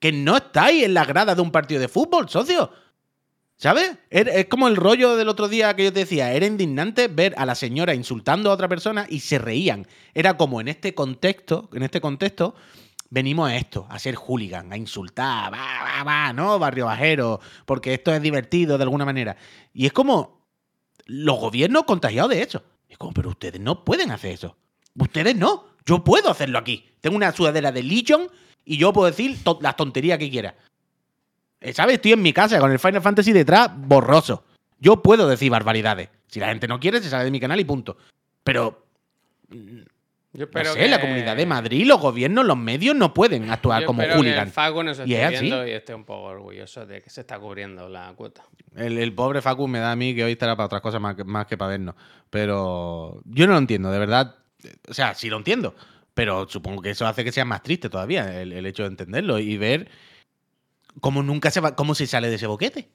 [0.00, 2.68] Que no estáis en la grada de un partido de fútbol, socio.
[3.56, 3.96] ¿Sabes?
[4.10, 6.32] Er- Es como el rollo del otro día que yo te decía.
[6.32, 9.86] Era indignante ver a la señora insultando a otra persona y se reían.
[10.14, 12.56] Era como en este contexto, en este contexto,
[13.08, 16.58] venimos a esto, a ser hooligan, a insultar, va, va, va, ¿no?
[16.58, 19.36] Barrio bajero, porque esto es divertido de alguna manera.
[19.72, 20.44] Y es como
[21.04, 22.64] los gobiernos contagiados de eso.
[22.88, 24.56] Es como, pero ustedes no pueden hacer eso.
[24.98, 25.66] Ustedes no.
[25.84, 26.84] Yo puedo hacerlo aquí.
[27.00, 28.28] Tengo una sudadera de Legion
[28.64, 30.54] y yo puedo decir to- las tonterías que quiera.
[31.60, 31.96] Eh, ¿Sabes?
[31.96, 34.44] Estoy en mi casa con el Final Fantasy detrás borroso.
[34.78, 36.08] Yo puedo decir barbaridades.
[36.26, 37.96] Si la gente no quiere, se sale de mi canal y punto.
[38.42, 38.84] Pero,
[39.48, 43.80] Yo no sé, que- la Comunidad de Madrid, los gobiernos, los medios no pueden actuar
[43.82, 44.46] Yo como espero que hooligan.
[44.48, 45.46] el Facu nos Y es así.
[45.48, 48.42] y esté un poco orgulloso de que se está cubriendo la cuota.
[48.74, 51.16] El, el pobre Facu me da a mí que hoy estará para otras cosas más
[51.16, 51.94] que, más que para vernos.
[52.28, 54.34] Pero yo no lo entiendo, de verdad.
[54.88, 55.74] O sea, sí lo entiendo.
[56.14, 59.38] Pero supongo que eso hace que sea más triste todavía el, el hecho de entenderlo
[59.38, 59.88] y ver
[61.00, 62.88] cómo nunca se va, cómo se sale de ese boquete.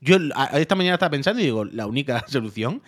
[0.00, 0.16] Yo
[0.54, 2.82] esta mañana estaba pensando y digo, la única solución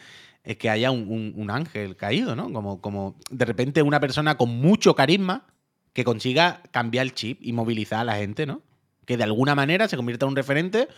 [0.44, 2.52] es que haya un, un- un ángel caído, ¿no?
[2.52, 5.46] Como, como de repente una persona con mucho carisma
[5.92, 8.62] que consiga cambiar el chip y movilizar a la gente, ¿no?
[9.06, 10.88] Que de alguna manera se convierta en un referente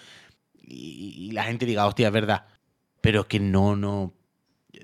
[0.56, 2.46] y, y la gente diga, hostia, es verdad.
[3.00, 4.12] Pero es que no, no.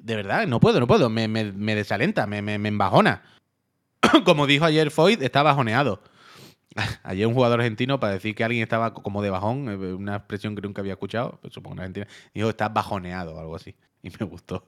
[0.07, 1.11] De verdad, no puedo, no puedo.
[1.11, 3.24] Me, me- desalenta, me, embajona.
[4.24, 6.00] Como dijo ayer Foyt, está bajoneado.
[7.02, 10.54] Ayer un jugador argentino, para decir que alguien estaba como de bajón, eh, una expresión
[10.54, 13.74] que nunca había escuchado, pues supongo en Argentina, dijo, está bajoneado o algo así.
[14.02, 14.64] Y me gustó.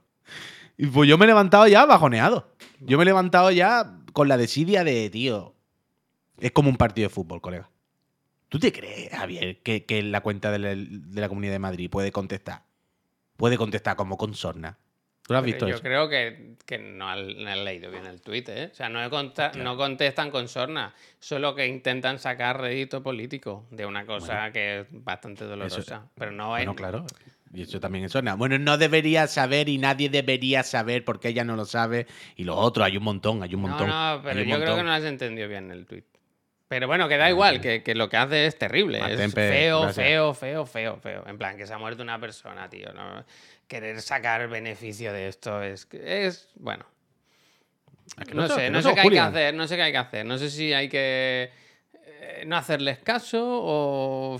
[0.77, 2.51] Y pues yo me he levantado ya bajoneado.
[2.81, 5.55] Yo me he levantado ya con la desidia de, tío,
[6.41, 7.71] es como un partido de fútbol, colega.
[8.49, 11.89] ¿Tú te crees, Javier, que, que la cuenta de la, de la Comunidad de Madrid
[11.91, 12.65] puede contestar?
[13.37, 14.79] Puede contestar como con sorna.
[15.29, 15.83] ¿Tú lo has Pero visto yo eso?
[15.85, 18.71] creo que, que no, han, no han leído bien el tuit, ¿eh?
[18.73, 23.67] O sea, no, he conta- no contestan con sorna, solo que intentan sacar rédito político
[23.71, 26.09] de una cosa que es bastante dolorosa.
[26.17, 26.65] pero no es.
[26.65, 27.05] Bueno, claro.
[27.53, 28.35] Y eso también es sorna.
[28.35, 32.07] Bueno, no debería saber y nadie debería saber porque ella no lo sabe.
[32.37, 33.89] Y lo otro, hay un montón, hay un No, montón.
[33.89, 36.05] no, pero hay un yo creo que no has entendido bien el tuit.
[36.69, 39.01] Pero bueno, que da igual, que, que lo que hace es terrible.
[39.01, 40.07] Más Es tempe, feo, gracias.
[40.07, 41.25] feo, feo, feo, feo.
[41.27, 42.93] En plan, que se ha muerto una persona, tío.
[42.93, 43.25] ¿no?
[43.67, 45.89] Querer sacar beneficio de esto es.
[45.93, 46.85] es bueno.
[48.19, 49.93] Es que No, sé, que no sé qué hay que hacer, no sé qué hay
[49.93, 50.27] que hacer.
[50.27, 51.51] No sé si hay que
[52.05, 54.39] eh, no hacerles caso o.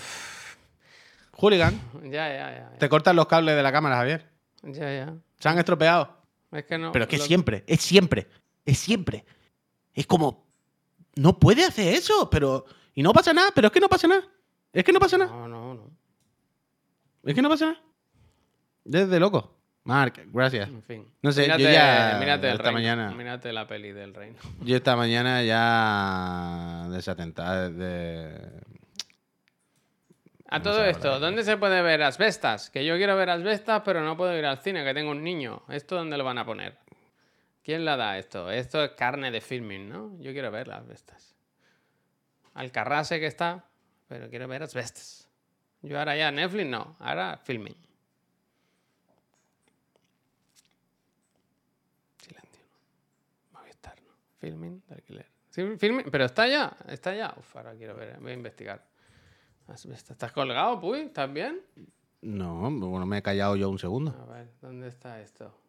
[1.33, 1.81] Hooligan.
[2.05, 2.79] Ya, ya, ya.
[2.79, 4.27] Te cortan los cables de la cámara, Javier.
[4.63, 5.15] Ya, ya.
[5.39, 6.17] Se han estropeado.
[6.53, 6.93] Es que no.
[6.93, 8.27] Pero es que lo- siempre, es siempre,
[8.65, 9.25] es siempre.
[9.95, 10.48] Es como,
[11.19, 12.65] no puede hacer eso, pero...
[12.95, 14.23] Y no pasa nada, pero es que no pasa nada.
[14.73, 15.31] Es que no pasa nada.
[15.31, 15.91] No, no, no.
[17.25, 17.81] Es que no pasa nada.
[18.85, 19.55] Desde loco.
[19.85, 20.69] Mark, gracias.
[20.69, 21.09] En fin.
[21.23, 24.37] No sé, yo mírate, ya Mírate el esta reino, mañana- Mírate la peli del reino.
[24.63, 28.61] Yo esta mañana ya desatentado de...
[30.51, 31.19] A No todo esto.
[31.21, 32.71] ¿dónde se puede ver asbestas?
[32.71, 35.63] Que yo quiero ver asbestas, pero no puedo ir al cine, que tengo un niño.
[35.69, 36.79] ¿Esto dónde lo van a poner?
[37.69, 38.51] ¿Quién la da esto?
[38.51, 40.17] Esto es carne de filming, ¿no?
[40.21, 41.37] Yo quiero ver las asbestas.
[42.55, 43.63] Alcarrase que está,
[44.09, 45.29] pero quiero ver asbestas.
[45.83, 47.77] Yo ahora ya Netflix no, ahora filming.
[52.17, 52.65] Silencio.
[53.53, 54.15] Movistar, ¿no?
[54.39, 55.27] Filming de alquiler.
[55.51, 57.35] Sí, filming, pero está ya, está ya.
[57.37, 58.83] Uf, ahora quiero ver, voy a investigar.
[59.69, 61.01] ¿Estás colgado, Puy?
[61.01, 61.61] ¿Estás bien?
[62.23, 64.17] No, bueno, me he callado yo un segundo.
[64.27, 65.68] A ver, ¿dónde está esto?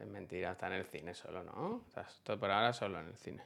[0.00, 1.82] Es mentira, está en el cine solo, ¿no?
[1.86, 3.42] Está por ahora solo en el cine.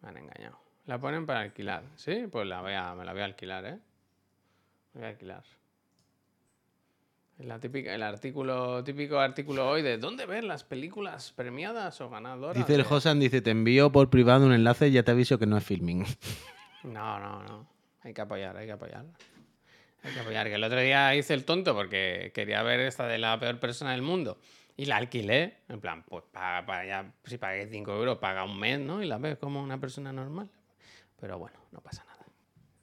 [0.00, 0.58] Me han engañado.
[0.86, 2.26] La ponen para alquilar, ¿sí?
[2.30, 3.78] Pues la voy a, me la voy a alquilar, ¿eh?
[4.94, 5.42] Me voy a alquilar.
[7.38, 12.10] Es La típica, el artículo, típico artículo hoy de ¿dónde ver las películas premiadas o
[12.10, 12.56] ganadoras?
[12.56, 15.38] Dice el de-?" Josan, dice, te envío por privado un enlace y ya te aviso
[15.38, 16.04] que no es filming.
[16.84, 17.64] No, no, no.
[18.02, 19.04] Hay que apoyar, hay que apoyar.
[20.02, 20.48] Hay que apoyar.
[20.48, 23.92] Que el otro día hice el tonto porque quería ver esta de la peor persona
[23.92, 24.36] del mundo.
[24.76, 25.58] Y la alquilé.
[25.68, 29.02] En plan, pues paga, paga ya, si pagué 5 euros, paga un mes, ¿no?
[29.02, 30.50] Y la ves como una persona normal.
[31.20, 32.24] Pero bueno, no pasa nada.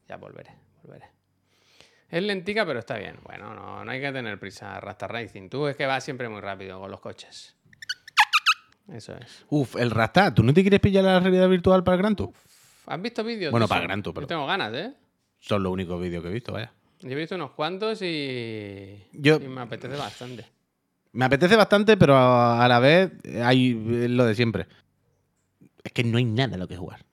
[0.08, 0.52] Ya volveré,
[0.84, 1.08] volveré.
[2.10, 3.18] Es lentica, pero está bien.
[3.24, 5.50] Bueno, no, no hay que tener prisa, Rasta Racing.
[5.50, 7.56] Tú es que vas siempre muy rápido con los coches.
[8.92, 9.46] Eso es.
[9.50, 12.32] Uf, el Rasta, ¿tú no te quieres pillar la realidad virtual para el Gran Tour?
[12.88, 13.52] ¿Has visto vídeos?
[13.52, 13.82] Bueno, para?
[13.82, 14.94] Gran Tour, Yo pero- tengo ganas, ¿eh?
[15.38, 16.74] Son los únicos vídeos que he visto, vaya.
[17.02, 20.46] Yo he visto unos cuantos y, Yo- y me apetece bastante.
[21.12, 23.12] Me apetece bastante, pero a la vez
[23.44, 24.68] hay lo de siempre.
[25.84, 27.06] Es que no hay nada a lo que jugar.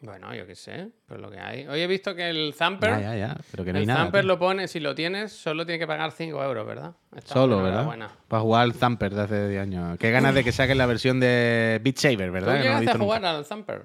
[0.00, 1.64] Bueno, yo qué sé, pero lo que hay.
[1.68, 3.36] Hoy he visto que el Zamper, Ya, ya, ya.
[3.52, 4.00] Pero que no hay el nada.
[4.02, 4.28] Zamper tío.
[4.28, 6.94] lo pone, si lo tienes, solo tiene que pagar 5 euros, ¿verdad?
[7.14, 8.10] Está Solo, ¿verdad?
[8.26, 9.98] Para jugar al Zamper de hace 10 años.
[9.98, 12.62] Qué ganas de que saquen la versión de Beat Saber, ¿Tú ¿verdad?
[12.62, 13.36] Que no he visto a jugar nunca.
[13.38, 13.82] al Zamper?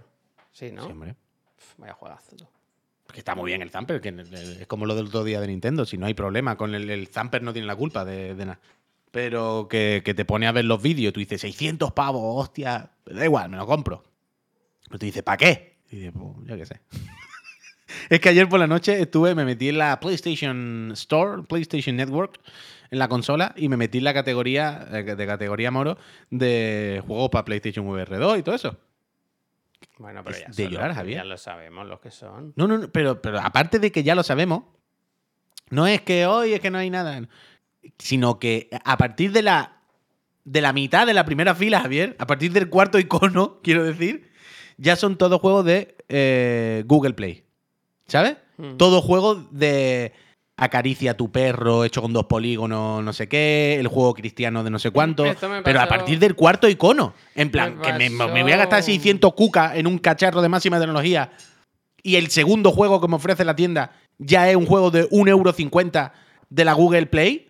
[0.51, 0.85] Sí, ¿no?
[0.85, 1.13] Sí, hombre.
[1.55, 2.35] Pf, Vaya juegazo.
[2.35, 2.47] tú.
[3.13, 4.09] Que está muy bien el Zamper, que
[4.59, 5.85] es como lo del otro día de Nintendo.
[5.85, 8.59] Si no hay problema con el, el Zamper, no tiene la culpa de, de nada.
[9.17, 12.91] Pero que, que te pone a ver los vídeos, tú dices 600 pavos, hostia.
[13.03, 14.03] Da igual, me lo compro.
[14.87, 15.79] Pero tú dices, ¿para qué?
[15.89, 16.81] Y dices, pues, yo qué sé.
[18.11, 22.39] es que ayer por la noche estuve, me metí en la PlayStation Store, PlayStation Network,
[22.91, 25.97] en la consola, y me metí en la categoría, eh, de categoría moro,
[26.29, 28.77] de juegos para PlayStation VR 2 y todo eso.
[29.97, 31.21] Bueno, pero ya, de llorar, Javier.
[31.21, 32.53] ya lo sabemos los que son.
[32.55, 34.65] No, no, no, pero, pero aparte de que ya lo sabemos,
[35.71, 37.19] no es que hoy es que no hay nada,
[37.97, 39.81] sino que a partir de la,
[40.45, 44.29] de la mitad de la primera fila, Javier, a partir del cuarto icono, quiero decir,
[44.77, 47.43] ya son todos juegos de eh, Google Play.
[48.07, 48.37] ¿Sabes?
[48.57, 48.77] Mm.
[48.77, 50.13] Todos juegos de
[50.55, 54.71] acaricia a tu perro, hecho con dos polígonos, no sé qué, el juego cristiano de
[54.71, 55.23] no sé cuánto.
[55.63, 57.13] Pero a partir del cuarto icono.
[57.35, 60.49] En plan, Me que me, me voy a gastar 600 cuca en un cacharro de
[60.49, 61.31] máxima tecnología
[62.01, 66.11] y el segundo juego que me ofrece la tienda ya es un juego de 1,50€
[66.49, 67.46] de la Google Play.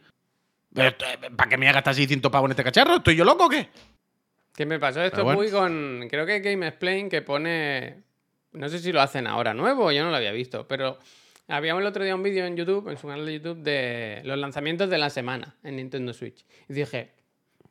[1.35, 2.97] ¿Para qué me voy a gastar 600 pavos en este cacharro?
[2.97, 3.69] ¿Estoy yo loco o qué?
[4.55, 5.39] ¿Qué me pasó esto bueno.
[5.39, 6.07] muy con.
[6.09, 8.01] Creo que Game Explain que pone.
[8.53, 10.97] No sé si lo hacen ahora nuevo, yo no lo había visto, pero
[11.47, 14.37] había el otro día un vídeo en YouTube, en su canal de YouTube, de los
[14.37, 16.43] lanzamientos de la semana en Nintendo Switch.
[16.67, 17.11] Y dije,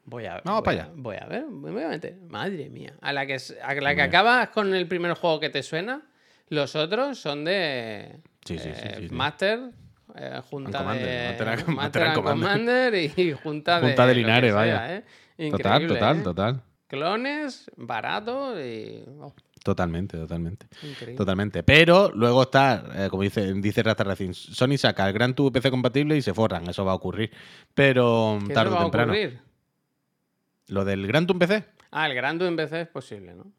[0.05, 0.93] voy a, Vamos voy para allá.
[0.95, 2.17] voy a ver, me voy a meter.
[2.29, 2.95] Madre mía.
[3.01, 6.03] A la que, a la que acabas con el primer juego que te suena,
[6.49, 9.15] los otros son de Sí, sí, sí, eh, sí, sí.
[9.15, 9.73] Master.
[10.19, 11.37] Eh, junta de
[12.15, 12.95] Commander.
[12.95, 14.97] Y junta de, Junta de que Linares, sea, vaya.
[14.97, 15.01] ¿eh?
[15.03, 16.23] Total, Increíble, total, ¿eh?
[16.23, 16.63] total.
[16.89, 19.03] Clones, barato y.
[19.21, 20.67] oh, Totalmente, totalmente.
[20.83, 21.17] increíble.
[21.17, 21.63] Totalmente.
[21.65, 25.71] Pero luego está, eh, como dice, dice Rasta Racing, Sony saca el Gran Tubo PC
[25.73, 26.69] compatible y se forran.
[26.69, 27.33] Eso va a ocurrir.
[27.75, 29.13] Pero ¿Qué tarde o va a temprano.
[29.13, 29.41] ocurrir?
[30.69, 31.65] Lo del Gran Tubo PC.
[31.91, 33.51] Ah, el Gran en PC es posible, ¿no?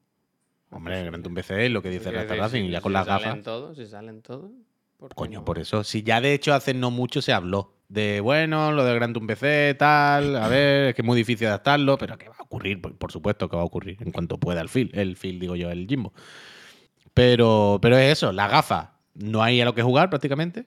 [0.70, 2.66] Hombre, el Gran Tubo PC es lo que dice Rasta Racing.
[2.68, 3.43] si- ya con si las salen gafas.
[3.43, 4.51] todos, si salen todos.
[4.97, 5.45] ¿Por qué Coño, no?
[5.45, 5.83] por eso.
[5.83, 9.27] Si ya de hecho hace no mucho se habló de, bueno, lo del Gran Tubo
[9.27, 12.81] PC, tal, a ver, es que es muy difícil adaptarlo, pero que va a ocurrir,
[12.81, 15.55] por, por supuesto que va a ocurrir en cuanto pueda el fil, el fil, digo
[15.55, 16.13] yo, el Jimbo.
[17.13, 20.65] Pero, pero es eso, la gafa, no hay a lo que jugar prácticamente.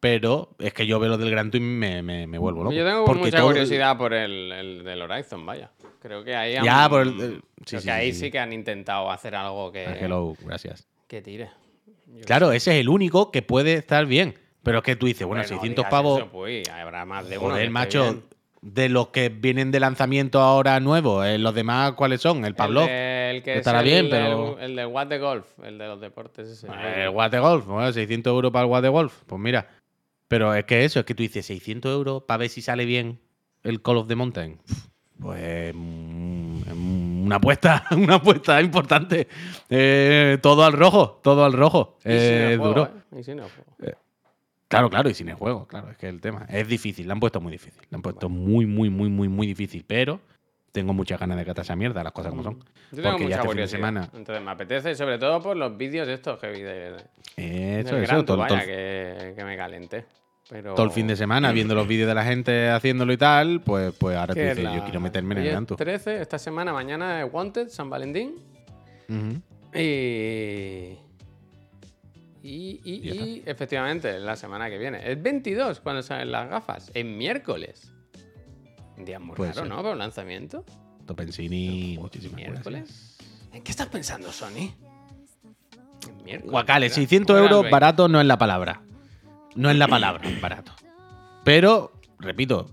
[0.00, 2.74] Pero es que yo veo lo del Gran Tubo y me, me, me vuelvo loco.
[2.74, 5.70] Yo tengo Porque mucha todo- curiosidad por el, el del Horizon, vaya.
[6.00, 6.54] Creo que ahí.
[6.54, 9.36] Ya, han- por el- el- sí, creo sí, que ahí sí, que han intentado hacer
[9.36, 10.88] algo que, Hello, gracias.
[11.06, 11.50] que tire.
[12.26, 14.34] Claro, ese es el único que puede estar bien.
[14.62, 16.18] Pero es que tú dices, bueno, Bueno, 600 digas pavos.
[16.20, 17.50] eso, pues, habrá más de uno.
[17.50, 18.22] Joder, macho, bien.
[18.62, 22.44] de los que vienen de lanzamiento ahora nuevos, eh, los demás, ¿cuáles son?
[22.44, 22.82] El Pablo.
[22.82, 25.86] El, de- el que estará el bien, pero- El del What de Golf, el de
[25.88, 26.68] los deportes ese.
[26.96, 29.14] El Watt de Golf, bueno, 600 euros para el Watt de Golf.
[29.26, 29.68] Pues mira.
[30.28, 33.18] Pero es que eso, es que tú dices 600 euros para ver si sale bien
[33.64, 34.60] el Call of the Mountain.
[35.20, 35.78] Pues mm,
[36.72, 39.28] mm, una apuesta, una apuesta importante.
[39.68, 41.96] Eh, todo al rojo, todo al rojo.
[42.04, 42.90] Eh, juego, duro.
[43.12, 43.20] ¿eh?
[43.20, 43.98] Y sin el juego.
[44.68, 47.20] Claro, claro, y sin el juego, claro, es que el tema es difícil, le han
[47.20, 50.18] puesto muy difícil, le han puesto muy, muy, muy, muy, muy difícil, pero
[50.72, 52.58] tengo muchas ganas de catar esa mierda, las cosas como son.
[52.90, 55.58] Yo tengo Porque ya mucha este fin de semana, Entonces me apetece, sobre todo por
[55.58, 56.96] los vídeos estos que vi de,
[57.36, 60.06] eso, todo, todo vaya, que me calenté.
[60.52, 60.74] Pero...
[60.74, 63.94] todo el fin de semana viendo los vídeos de la gente haciéndolo y tal, pues,
[63.98, 65.78] pues ahora tú ¿Qué es dices, yo quiero meterme en el Tour.
[65.78, 68.34] 13, esta semana, mañana es Wanted, San Valentín.
[69.74, 70.98] Y.
[72.44, 75.00] Y, y, efectivamente, la semana que viene.
[75.10, 76.90] Es 22 cuando salen las gafas.
[76.92, 77.90] Es miércoles.
[78.98, 79.70] Un día muy Puede raro, ser.
[79.70, 79.76] ¿no?
[79.76, 80.64] Para un lanzamiento.
[81.06, 82.52] Topensini, muchísimas gracias.
[82.52, 83.16] Miércoles.
[83.52, 84.74] ¿En qué estás pensando, Sony?
[86.08, 86.50] En miércoles.
[86.50, 86.96] Guacales, ¿verdad?
[86.96, 87.72] 600 ¿Cómo era el euros 20?
[87.72, 88.82] barato no es la palabra.
[89.54, 90.72] No es la palabra, barato.
[91.44, 92.70] Pero, repito,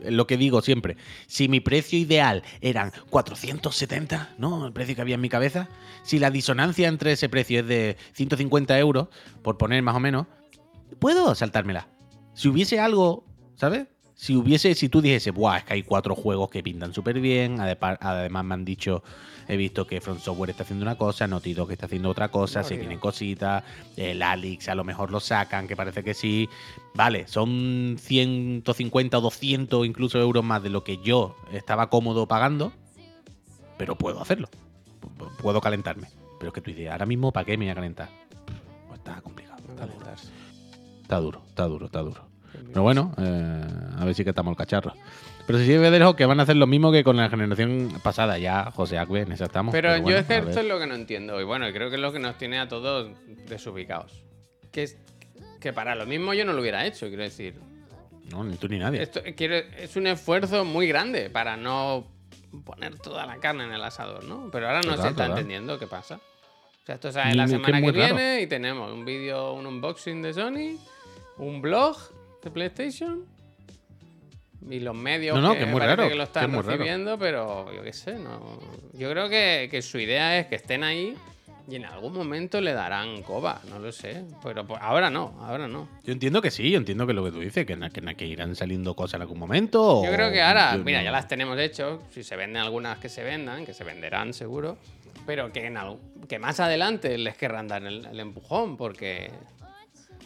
[0.00, 0.96] lo que digo siempre.
[1.26, 4.66] Si mi precio ideal eran 470, ¿no?
[4.66, 5.68] El precio que había en mi cabeza.
[6.02, 9.08] Si la disonancia entre ese precio es de 150 euros,
[9.42, 10.26] por poner más o menos,
[10.98, 11.88] puedo saltármela.
[12.34, 13.24] Si hubiese algo,
[13.56, 13.86] ¿sabes?
[14.20, 17.60] Si hubiese, si tú dijese, buah, es que hay cuatro juegos que pintan súper bien,
[17.60, 19.04] además me han dicho,
[19.46, 22.64] he visto que Front Software está haciendo una cosa, Naughty Dog está haciendo otra cosa,
[22.64, 23.62] se vienen cositas,
[23.96, 26.48] el Alix a lo mejor lo sacan, que parece que sí.
[26.94, 32.72] Vale, son 150 o 200 incluso euros más de lo que yo estaba cómodo pagando,
[33.76, 34.48] pero puedo hacerlo.
[35.40, 36.08] Puedo calentarme.
[36.40, 38.08] Pero es que tú dices, ahora mismo, ¿para qué me voy a calentar?
[38.88, 39.62] Pues está complicado.
[39.68, 40.10] Está duro,
[41.02, 42.27] está duro, está duro, está duro.
[42.68, 43.64] Pero bueno, eh,
[43.98, 44.92] a ver si catamos el cacharro.
[45.46, 47.90] Pero si sí me dejo que van a hacer lo mismo que con la generación
[48.02, 48.38] pasada.
[48.38, 49.72] Ya, José Acbe, en esa estamos.
[49.72, 51.40] Pero, yo bueno, es que a esto es lo que no entiendo.
[51.40, 53.10] Y bueno, creo que es lo que nos tiene a todos
[53.48, 54.24] desubicados.
[54.70, 54.98] Que es
[55.60, 57.54] que para lo mismo yo no lo hubiera hecho, quiero decir.
[58.30, 59.02] No, ni tú ni nadie.
[59.02, 62.06] Esto, quiero- es un esfuerzo muy grande para no
[62.64, 64.50] poner toda la carne en el asador, ¿no?
[64.52, 65.30] Pero ahora no Total, se está total.
[65.38, 66.16] entendiendo qué pasa.
[66.16, 68.14] O sea, esto sale la que semana que, raro.
[68.16, 70.78] viene y tenemos un vídeo, un unboxing de Sony,
[71.38, 71.96] un blog
[72.42, 73.24] de PlayStation
[74.70, 76.50] y los medios No, no, que, que es muy raro, que lo que están es
[76.50, 76.70] muy raro.
[76.72, 78.58] recibiendo, pero yo qué sé, no.
[78.94, 81.14] Yo creo que, que su idea es que estén ahí
[81.70, 84.24] y en algún momento le darán coba, no lo sé.
[84.42, 85.88] Pero pues, ahora no, ahora no.
[86.04, 88.56] Yo entiendo que sí, yo entiendo que lo que tú dices, que, na- que, irán
[88.56, 90.02] saliendo cosas en algún momento.
[90.04, 92.02] Yo o- creo que ahora, yo mira, no- ya las tenemos hecho.
[92.10, 94.76] Si se venden algunas que se vendan, que se venderán seguro.
[95.26, 99.30] Pero que, en al- que más adelante les querrán dar el, el empujón, porque.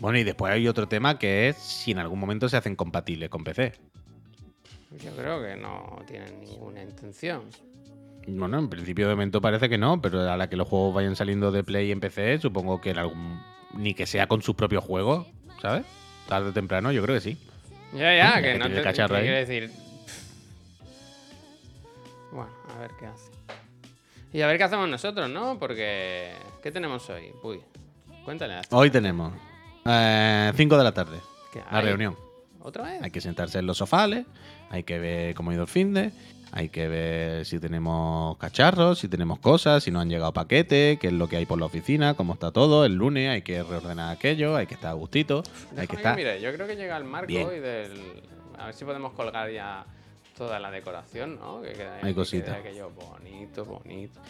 [0.03, 3.29] Bueno, y después hay otro tema que es si en algún momento se hacen compatibles
[3.29, 3.73] con PC.
[4.99, 7.43] Yo creo que no tienen ninguna intención.
[8.27, 11.15] Bueno, en principio de momento parece que no, pero a la que los juegos vayan
[11.15, 13.41] saliendo de Play en PC, supongo que en algún.
[13.75, 15.29] ni que sea con sus propios juegos,
[15.61, 15.87] ¿sabes?
[16.29, 17.39] Tarde o temprano, yo creo que sí.
[17.93, 18.83] Ya, ya, que que no te.
[18.83, 19.71] quiero decir.
[22.33, 23.31] Bueno, a ver qué hace.
[24.33, 25.61] Y a ver qué hacemos nosotros, ¿no?
[25.61, 26.33] Porque.
[26.61, 27.31] ¿Qué tenemos hoy?
[27.45, 27.61] Uy,
[28.25, 28.63] cuéntale.
[28.71, 29.33] Hoy tenemos
[29.85, 31.19] 5 de la tarde,
[31.53, 31.85] ¿Qué la hay?
[31.87, 32.17] reunión.
[32.61, 33.03] otra vez.
[33.03, 34.27] Hay que sentarse en los sofales,
[34.71, 36.13] hay que ver cómo ha ido el fin de,
[36.53, 41.07] hay que ver si tenemos cacharros, si tenemos cosas, si no han llegado paquetes, qué
[41.09, 42.85] es lo que hay por la oficina, cómo está todo.
[42.85, 45.43] El lunes hay que reordenar aquello, hay que estar a gustito,
[45.77, 46.15] hay que estar.
[46.17, 47.49] mire, yo creo que llega el marco bien.
[47.57, 48.23] y del.
[48.59, 49.85] A ver si podemos colgar ya
[50.37, 51.63] toda la decoración, ¿no?
[51.63, 52.57] Que quede, Hay que quede cositas.
[52.59, 54.21] aquello bonito, bonito.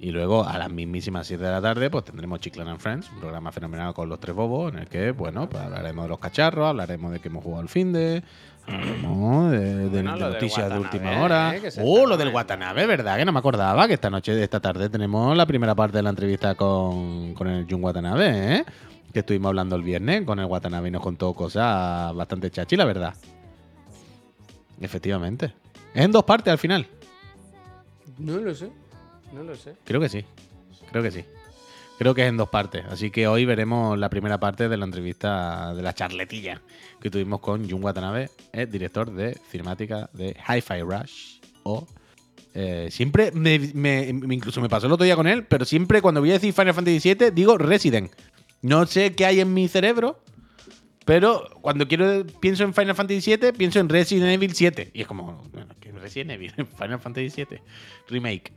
[0.00, 3.18] Y luego a las mismísimas 7 de la tarde, pues tendremos Chiclan and Friends, un
[3.18, 6.68] programa fenomenal con los tres bobos, en el que, bueno, pues hablaremos de los cacharros,
[6.68, 8.22] hablaremos de que hemos jugado al fin de.
[8.68, 11.56] Hablaremos de, de- Bueno, de lo del noticias de última hora.
[11.56, 13.16] eh, oh, lo del Watanabe, ¿verdad?
[13.16, 16.10] Que no me acordaba que esta noche, esta tarde, tenemos la primera parte de la
[16.10, 18.64] entrevista con, con el Jun Watanabe, ¿eh?
[19.12, 22.84] Que estuvimos hablando el viernes con el Watanabe y nos contó cosas bastante chachi, la
[22.84, 23.14] verdad.
[24.80, 25.52] Efectivamente.
[25.94, 26.86] Es en dos partes al final.
[28.18, 28.70] No lo sé.
[29.32, 29.74] No lo sé.
[29.84, 30.24] Creo que sí.
[30.90, 31.24] Creo que sí.
[31.98, 32.84] Creo que es en dos partes.
[32.86, 36.62] Así que hoy veremos la primera parte de la entrevista de la charletilla
[37.00, 38.30] que tuvimos con Jun Watanabe,
[38.70, 41.40] director de cinemática de Hi-Fi Rush.
[41.64, 41.86] O
[42.54, 46.30] eh, siempre me, incluso me pasó el otro día con él, pero siempre cuando voy
[46.30, 48.12] a decir Final Fantasy VII digo Resident.
[48.62, 50.20] No sé qué hay en mi cerebro,
[51.04, 54.90] pero cuando quiero pienso en Final Fantasy VII, pienso en Resident Evil 7.
[54.92, 57.60] Y es como, bueno, Resident Evil, Final Fantasy VII
[58.08, 58.52] Remake.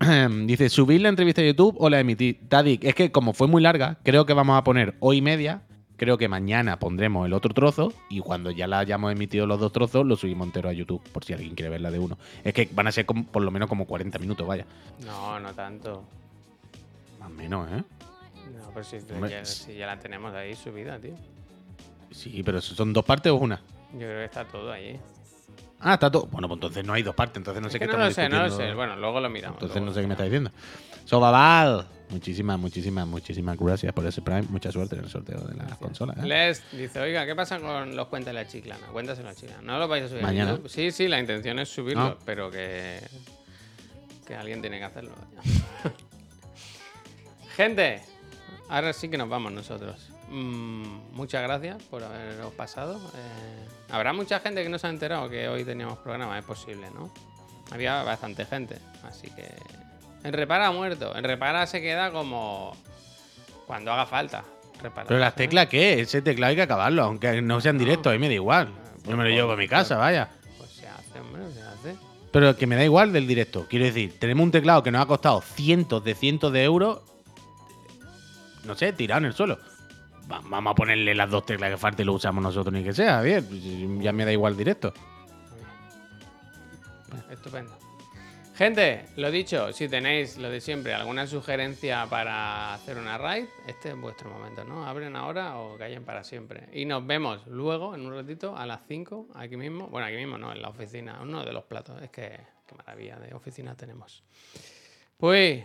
[0.46, 2.34] Dice, subir la entrevista a YouTube o la emití.
[2.34, 5.62] Tadik, es que como fue muy larga, creo que vamos a poner hoy media.
[5.96, 9.70] Creo que mañana pondremos el otro trozo y cuando ya la hayamos emitido los dos
[9.72, 12.18] trozos, lo subimos entero a YouTube, por si alguien quiere ver la de uno.
[12.42, 14.66] Es que van a ser como- por lo menos como 40 minutos, vaya.
[15.06, 16.02] No, no tanto.
[17.20, 17.84] Más o menos, ¿eh?
[18.58, 21.14] No, pero si, Hombre, ya, si ya la tenemos ahí subida, tío.
[22.10, 23.60] Sí, pero ¿son dos partes o una?
[23.92, 24.98] Yo creo que está todo ahí.
[25.86, 26.26] Ah, está todo.
[26.26, 28.10] Bueno, pues entonces no hay dos partes, entonces no Es sé que qué no lo
[28.10, 28.72] sé, no lo sé.
[28.72, 29.60] Bueno, luego lo miramos.
[29.60, 30.50] Entonces no sé qué me está diciendo.
[31.04, 34.44] Sobabal, muchísimas, muchísimas, muchísimas gracias por ese Prime.
[34.48, 36.16] Mucha suerte en el sorteo de las consolas.
[36.16, 36.26] ¿eh?
[36.26, 38.86] Les dice, oiga, ¿qué pasa con los cuentas de la chiclana?
[38.86, 39.60] Cuéntaselo a la chiclana.
[39.62, 40.22] ¿No lo vais a subir?
[40.22, 40.58] Mañana.
[40.66, 43.00] Sí, sí, la intención es subirlo, pero que.
[44.26, 45.12] Que alguien tiene que hacerlo.
[47.56, 48.00] Gente,
[48.70, 50.08] ahora sí que nos vamos nosotros.
[50.30, 52.96] Mm, muchas gracias por haberos pasado.
[53.14, 56.88] Eh, Habrá mucha gente que no se ha enterado que hoy teníamos programa, es posible,
[56.94, 57.12] ¿no?
[57.70, 59.48] Había bastante gente, así que.
[60.24, 61.14] En Repara ha muerto.
[61.16, 62.76] En Repara se queda como.
[63.66, 64.44] Cuando haga falta.
[64.82, 66.00] Repara, Pero las teclas, ¿qué?
[66.00, 68.68] Ese teclado hay que acabarlo, aunque no sean directos, a mí me da igual.
[69.06, 70.28] Yo me lo llevo a mi casa, vaya.
[70.58, 71.96] Pues se hace, hombre, se hace.
[72.32, 73.66] Pero que me da igual del directo.
[73.68, 77.00] Quiero decir, tenemos un teclado que nos ha costado cientos de cientos de euros.
[78.64, 79.58] No sé, tirado en el suelo.
[80.30, 82.92] Va- Vamos a ponerle las dos teclas que falta y lo usamos nosotros ni que
[82.92, 83.20] sea.
[83.20, 84.92] Bien, ya me da igual directo.
[87.30, 87.76] Estupendo.
[88.56, 93.88] Gente, lo dicho, si tenéis lo de siempre, alguna sugerencia para hacer una raid, este
[93.90, 94.86] es vuestro momento, ¿no?
[94.86, 96.68] Abren ahora o callen para siempre.
[96.72, 99.88] Y nos vemos luego, en un ratito, a las 5, aquí mismo.
[99.88, 102.00] Bueno, aquí mismo no, en la oficina, uno de los platos.
[102.00, 104.22] Es que, qué maravilla de oficina tenemos.
[105.16, 105.64] Pues,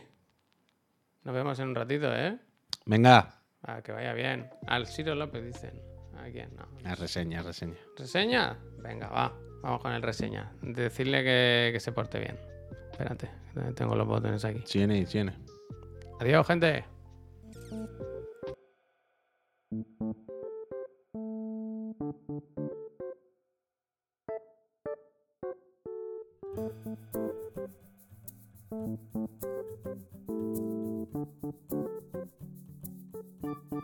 [1.24, 2.38] nos vemos en un ratito, ¿eh?
[2.86, 4.50] Venga, Ah, que vaya bien.
[4.68, 5.82] Al Ciro López dicen.
[6.18, 6.56] ¿A quién?
[6.56, 6.68] No.
[6.82, 7.78] la reseña, reseña.
[7.98, 8.58] ¿Reseña?
[8.80, 9.34] Venga, va.
[9.62, 10.52] Vamos con el reseña.
[10.62, 12.38] Decirle que, que se porte bien.
[12.92, 13.30] Espérate,
[13.76, 14.60] tengo los botones aquí.
[14.62, 15.34] Tiene, tiene.
[16.20, 16.86] Adiós, gente.
[32.22, 32.49] Thank
[33.42, 33.80] Música